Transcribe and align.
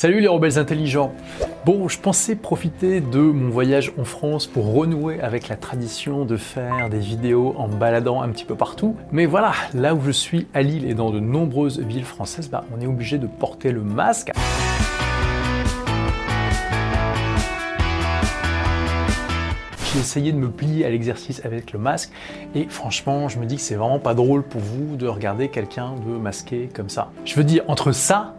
Salut 0.00 0.20
les 0.20 0.28
rebelles 0.28 0.60
intelligents 0.60 1.12
Bon, 1.64 1.88
je 1.88 1.98
pensais 1.98 2.36
profiter 2.36 3.00
de 3.00 3.18
mon 3.18 3.48
voyage 3.50 3.92
en 3.98 4.04
France 4.04 4.46
pour 4.46 4.72
renouer 4.72 5.20
avec 5.20 5.48
la 5.48 5.56
tradition 5.56 6.24
de 6.24 6.36
faire 6.36 6.88
des 6.88 7.00
vidéos 7.00 7.56
en 7.58 7.66
baladant 7.66 8.22
un 8.22 8.28
petit 8.28 8.44
peu 8.44 8.54
partout. 8.54 8.94
Mais 9.10 9.26
voilà, 9.26 9.54
là 9.74 9.96
où 9.96 10.00
je 10.00 10.12
suis 10.12 10.46
à 10.54 10.62
Lille 10.62 10.88
et 10.88 10.94
dans 10.94 11.10
de 11.10 11.18
nombreuses 11.18 11.80
villes 11.80 12.04
françaises, 12.04 12.48
bah, 12.48 12.64
on 12.72 12.80
est 12.80 12.86
obligé 12.86 13.18
de 13.18 13.26
porter 13.26 13.72
le 13.72 13.82
masque. 13.82 14.30
J'ai 19.92 19.98
essayé 19.98 20.30
de 20.30 20.38
me 20.38 20.48
plier 20.48 20.86
à 20.86 20.90
l'exercice 20.90 21.44
avec 21.44 21.72
le 21.72 21.80
masque 21.80 22.12
et 22.54 22.68
franchement, 22.68 23.28
je 23.28 23.40
me 23.40 23.46
dis 23.46 23.56
que 23.56 23.62
c'est 23.62 23.74
vraiment 23.74 23.98
pas 23.98 24.14
drôle 24.14 24.44
pour 24.44 24.60
vous 24.60 24.94
de 24.94 25.08
regarder 25.08 25.48
quelqu'un 25.48 25.94
de 26.06 26.16
masqué 26.16 26.68
comme 26.72 26.88
ça. 26.88 27.10
Je 27.24 27.34
veux 27.34 27.42
dire, 27.42 27.64
entre 27.66 27.90
ça 27.90 28.36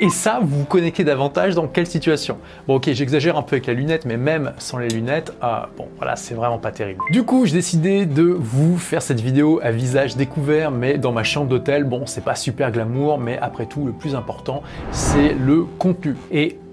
et 0.00 0.08
ça, 0.10 0.40
vous 0.42 0.60
vous 0.60 0.64
connectez 0.64 1.04
davantage 1.04 1.54
dans 1.54 1.66
quelle 1.66 1.86
situation? 1.86 2.38
Bon 2.66 2.76
ok, 2.76 2.90
j'exagère 2.92 3.36
un 3.36 3.42
peu 3.42 3.56
avec 3.56 3.66
la 3.66 3.72
lunette, 3.72 4.04
mais 4.04 4.16
même 4.16 4.52
sans 4.58 4.78
les 4.78 4.88
lunettes, 4.88 5.32
euh, 5.42 5.60
bon 5.76 5.88
voilà, 5.96 6.16
c'est 6.16 6.34
vraiment 6.34 6.58
pas 6.58 6.70
terrible. 6.70 7.00
Du 7.10 7.22
coup, 7.22 7.46
j'ai 7.46 7.54
décidé 7.54 8.06
de 8.06 8.24
vous 8.24 8.76
faire 8.78 9.02
cette 9.02 9.20
vidéo 9.20 9.60
à 9.62 9.70
visage 9.70 10.16
découvert, 10.16 10.70
mais 10.70 10.98
dans 10.98 11.12
ma 11.12 11.24
chambre 11.24 11.48
d'hôtel. 11.48 11.84
Bon, 11.84 12.06
c'est 12.06 12.24
pas 12.24 12.34
super 12.34 12.70
glamour, 12.70 13.18
mais 13.18 13.38
après 13.38 13.66
tout, 13.66 13.86
le 13.86 13.92
plus 13.92 14.14
important, 14.14 14.62
c'est 14.90 15.32
le 15.32 15.64
contenu. 15.78 16.16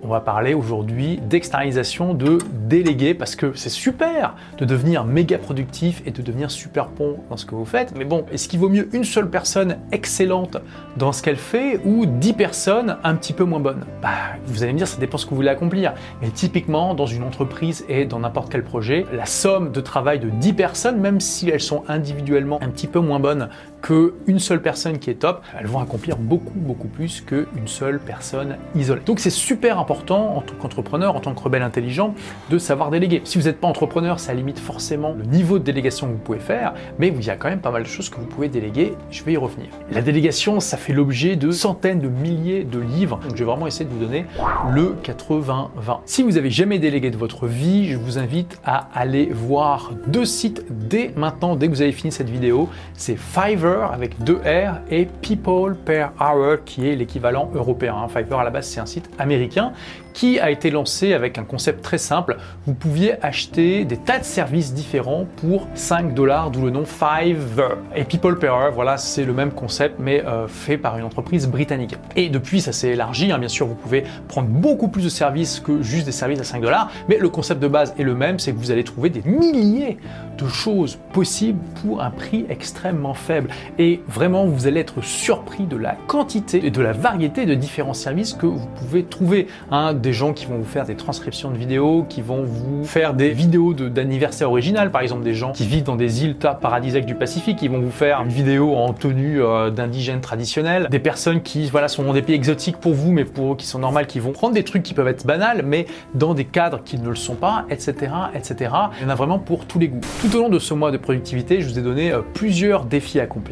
On 0.03 0.07
va 0.09 0.20
parler 0.20 0.53
aujourd'hui 0.53 1.20
d'externalisation 1.30 2.13
de 2.13 2.38
délégués 2.67 3.13
parce 3.13 3.35
que 3.35 3.53
c'est 3.55 3.70
super 3.70 4.35
de 4.57 4.66
devenir 4.66 5.05
méga 5.05 5.38
productif 5.38 6.02
et 6.05 6.12
de 6.12 6.21
devenir 6.21 6.52
super 6.52 6.89
bon 6.89 7.17
dans 7.29 7.38
ce 7.38 7.45
que 7.45 7.55
vous 7.55 7.66
faites. 7.66 7.95
Mais 7.98 8.05
bon, 8.05 8.26
est-ce 8.31 8.48
qu'il 8.48 8.59
vaut 8.59 8.70
mieux 8.70 8.89
une 8.93 9.05
seule 9.05 9.29
personne 9.29 9.77
excellente 9.91 10.57
dans 10.98 11.12
ce 11.12 11.23
qu'elle 11.23 11.38
fait 11.38 11.79
ou 11.85 12.05
10 12.05 12.34
personnes 12.34 12.98
un 13.03 13.16
petit 13.16 13.34
peu 13.34 13.45
moins 13.45 13.59
bonnes? 13.59 13.85
Bah, 14.02 14.09
vous 14.45 14.63
allez 14.63 14.73
me 14.73 14.77
dire, 14.77 14.88
ça 14.88 14.99
dépend 14.99 15.17
ce 15.17 15.26
que 15.26 15.29
vous 15.29 15.38
voulez 15.38 15.49
accomplir. 15.49 15.93
Mais 16.21 16.29
typiquement, 16.29 16.93
dans 16.93 17.05
une 17.05 17.23
entreprise 17.23 17.85
et 17.88 18.05
dans 18.05 18.20
n'importe 18.20 18.51
quel 18.51 18.63
projet, 18.63 19.05
la 19.13 19.26
somme 19.26 19.71
de 19.71 19.82
travail 19.82 20.20
de 20.20 20.29
10 20.29 20.54
personnes, 20.54 20.99
même 20.99 21.20
si 21.21 21.49
elles 21.49 21.62
sont 21.62 21.84
individuellement 21.88 22.60
un 22.62 22.70
petit 22.70 22.88
peu 22.88 22.99
moins 22.99 23.20
bonnes 23.20 23.49
qu'une 23.84 24.39
seule 24.39 24.62
personne 24.62 24.98
qui 24.98 25.09
est 25.09 25.15
top, 25.15 25.43
elles 25.59 25.67
vont 25.67 25.79
accomplir 25.79 26.17
beaucoup, 26.17 26.57
beaucoup 26.57 26.87
plus 26.87 27.21
qu'une 27.21 27.67
seule 27.67 27.99
personne 27.99 28.55
isolée. 28.76 29.01
Donc 29.05 29.20
c'est 29.20 29.29
super 29.29 29.77
important 29.77 30.37
en 30.37 30.41
tant 30.41 30.55
qu'entrepreneur, 30.55 31.15
en 31.15 31.20
tant 31.20 31.34
que 31.34 31.43
rebelle 31.43 31.62
intelligent, 31.62 32.15
de 32.49 32.57
savoir 32.57 32.89
déléguer. 32.91 33.21
Si 33.26 33.37
vous 33.37 33.45
n'êtes 33.45 33.59
pas 33.59 33.67
entrepreneur, 33.67 34.21
ça 34.21 34.34
limite 34.34 34.57
forcément 34.57 35.13
le 35.13 35.26
niveau 35.26 35.59
de 35.59 35.65
délégation 35.65 36.07
que 36.07 36.13
vous 36.13 36.17
pouvez 36.17 36.39
faire, 36.39 36.73
mais 36.98 37.09
il 37.09 37.26
y 37.26 37.29
a 37.29 37.35
quand 37.35 37.49
même 37.49 37.59
pas 37.59 37.71
mal 37.71 37.84
de 37.84 37.87
choses 37.87 38.09
que 38.09 38.15
vous 38.15 38.26
pouvez 38.26 38.48
déléguer. 38.48 38.93
Je 39.11 39.21
vais 39.23 39.34
y 39.34 39.37
revenir. 39.37 39.67
La 39.91 40.01
délégation, 40.01 40.61
ça 40.61 40.77
fait 40.77 40.93
l'objet 40.93 41.35
de 41.35 41.51
centaines 41.51 41.99
de 41.99 42.07
milliers 42.07 42.63
de 42.63 42.79
livres. 42.79 43.20
Donc 43.27 43.35
je 43.35 43.43
vais 43.43 43.51
vraiment 43.51 43.67
essayer 43.67 43.85
de 43.85 43.93
vous 43.93 43.99
donner 43.99 44.26
le 44.71 44.95
80-20. 45.04 45.99
Si 46.05 46.23
vous 46.23 46.31
n'avez 46.31 46.51
jamais 46.51 46.79
délégué 46.79 47.11
de 47.11 47.17
votre 47.17 47.48
vie, 47.48 47.89
je 47.89 47.98
vous 47.98 48.17
invite 48.17 48.61
à 48.63 48.87
aller 48.93 49.26
voir 49.26 49.91
deux 50.07 50.26
sites 50.26 50.63
dès 50.70 51.11
maintenant, 51.17 51.57
dès 51.57 51.67
que 51.67 51.73
vous 51.73 51.81
avez 51.81 51.91
fini 51.91 52.13
cette 52.13 52.29
vidéo. 52.29 52.70
C'est 52.93 53.17
Fiverr 53.17 53.73
avec 53.82 54.21
deux 54.24 54.38
R 54.38 54.79
et 54.90 55.05
People 55.05 55.76
Per 55.76 56.07
Hour 56.20 56.57
qui 56.66 56.88
est 56.88 56.96
l'équivalent 56.96 57.49
européen. 57.54 58.07
Fiverr 58.07 58.40
à 58.40 58.43
la 58.43 58.49
base 58.49 58.68
c'est 58.68 58.79
un 58.79 58.85
site 58.85 59.10
américain 59.18 59.74
qui 60.13 60.40
a 60.40 60.52
été 60.52 60.70
lancé 60.70 61.13
avec 61.13 61.38
un 61.38 61.43
concept 61.43 61.84
très 61.84 61.98
simple. 61.98 62.38
Vous 62.66 62.74
pouviez 62.74 63.24
acheter 63.26 63.84
des 63.84 63.98
tas 63.98 64.19
de 64.19 64.24
services 64.24 64.74
différents 64.74 65.25
pour 65.38 65.68
5 65.74 66.13
dollars, 66.13 66.51
d'où 66.51 66.62
le 66.62 66.69
nom 66.69 66.85
Fiverr. 66.85 67.78
Et 67.96 68.03
People 68.03 68.38
Hour, 68.44 68.72
voilà, 68.74 68.97
c'est 68.97 69.25
le 69.25 69.34
même 69.34 69.51
concept, 69.51 69.96
mais 70.00 70.24
euh, 70.25 70.47
fait 70.47 70.78
par 70.78 70.97
une 70.97 71.03
entreprise 71.03 71.47
britannique. 71.47 71.96
Et 72.16 72.29
depuis, 72.29 72.62
ça 72.62 72.72
s'est 72.72 72.90
élargi. 72.90 73.31
Hein. 73.31 73.40
bien 73.40 73.47
sûr, 73.47 73.68
vous 73.68 73.75
pouvez 73.75 74.03
prendre 74.28 74.47
beaucoup 74.47 74.88
plus 74.88 75.03
de 75.03 75.09
services 75.09 75.59
que 75.59 75.81
juste 75.81 76.06
des 76.06 76.12
services 76.12 76.40
à 76.40 76.44
5 76.44 76.62
dollars, 76.62 76.91
mais 77.09 77.18
le 77.18 77.29
concept 77.29 77.62
de 77.62 77.68
base 77.68 77.94
est 77.97 78.03
le 78.03 78.13
même, 78.13 78.40
c'est 78.40 78.51
que 78.51 78.57
vous 78.57 78.72
allez 78.72 78.84
trouver 78.84 79.09
des 79.09 79.24
milliers 79.25 79.97
de 80.38 80.47
choses 80.47 80.97
possibles 81.12 81.59
pour 81.81 82.01
un 82.01 82.09
prix 82.12 82.45
extrêmement 82.50 83.13
faible. 83.13 83.50
Et 83.79 84.01
vraiment, 84.07 84.46
vous 84.46 84.68
allez 84.68 84.79
être 84.79 85.03
surpris 85.03 85.66
de 85.66 85.78
la 85.78 85.96
quantité 86.07 86.66
et 86.66 86.72
de 86.72 86.81
la 86.81 86.94
variété 86.94 87.46
de 87.46 87.53
différents 87.53 87.94
services 87.94 88.34
que 88.34 88.46
vous 88.46 88.68
pouvez 88.75 89.03
trouver. 89.03 89.47
Hein 89.72 89.94
des 89.94 90.13
gens 90.13 90.34
qui 90.34 90.46
vont 90.46 90.57
vous 90.57 90.63
faire 90.63 90.85
des 90.85 90.96
transcriptions 90.96 91.51
de 91.51 91.57
vidéos, 91.57 92.06
qui 92.07 92.22
vont 92.22 92.44
vous 92.44 92.84
faire 92.84 93.13
des 93.13 93.31
vidéos 93.31 93.73
d'anniversaire 93.73 94.50
original, 94.50 94.91
par 94.91 95.02
exemple 95.02 95.23
des 95.23 95.34
gens 95.34 95.52
qui 95.52 95.66
vivent 95.66 95.84
dans 95.84 95.96
des 95.96 96.23
îles 96.23 96.35
paradisiaques 96.35 97.06
du 97.06 97.16
Pacifique, 97.16 97.59
qui 97.59 97.68
vont 97.68 97.79
vous 97.79 97.91
faire 97.91 98.22
une 98.22 98.29
vidéo 98.29 98.75
en 98.75 98.94
tenue 98.94 99.41
euh, 99.41 99.69
d'indigènes 99.69 100.22
traditionnels, 100.22 100.88
des 100.90 101.00
personnes 101.00 101.41
qui 101.41 101.69
voilà 101.69 101.88
sont 101.88 102.03
dans 102.03 102.13
des 102.13 102.22
pays 102.22 102.35
exotiques 102.35 102.78
pour 102.78 102.94
vous, 102.94 103.12
mais 103.12 103.25
pour 103.25 103.53
eux 103.53 103.56
qui 103.56 103.66
sont 103.66 103.79
normales, 103.79 104.07
qui 104.07 104.19
vont 104.19 104.31
prendre 104.31 104.53
des 104.53 104.63
trucs 104.63 104.84
qui 104.84 104.94
peuvent 104.94 105.07
être 105.07 105.25
banals, 105.25 105.63
mais 105.66 105.85
dans 106.13 106.34
des 106.34 106.46
cadres 106.46 106.81
qui 106.84 106.97
ne 106.97 107.07
le 107.07 107.16
sont 107.16 107.35
pas, 107.35 107.66
etc., 107.69 108.12
etc. 108.35 108.72
Il 109.00 109.03
y 109.03 109.06
en 109.06 109.09
a 109.09 109.16
vraiment 109.16 109.40
pour 109.40 109.66
tous 109.66 109.79
les 109.79 109.88
goûts. 109.88 110.02
Tout 110.22 110.35
au 110.35 110.40
long 110.40 110.50
de 110.50 110.59
ce 110.59 110.73
mois 110.73 110.91
de 110.91 110.97
productivité, 110.97 111.62
je 111.62 111.69
vous 111.69 111.79
ai 111.79 111.81
donné 111.81 112.12
euh, 112.12 112.22
plusieurs 112.34 112.85
défis 112.85 113.19
à 113.19 113.23
accomplir. 113.23 113.42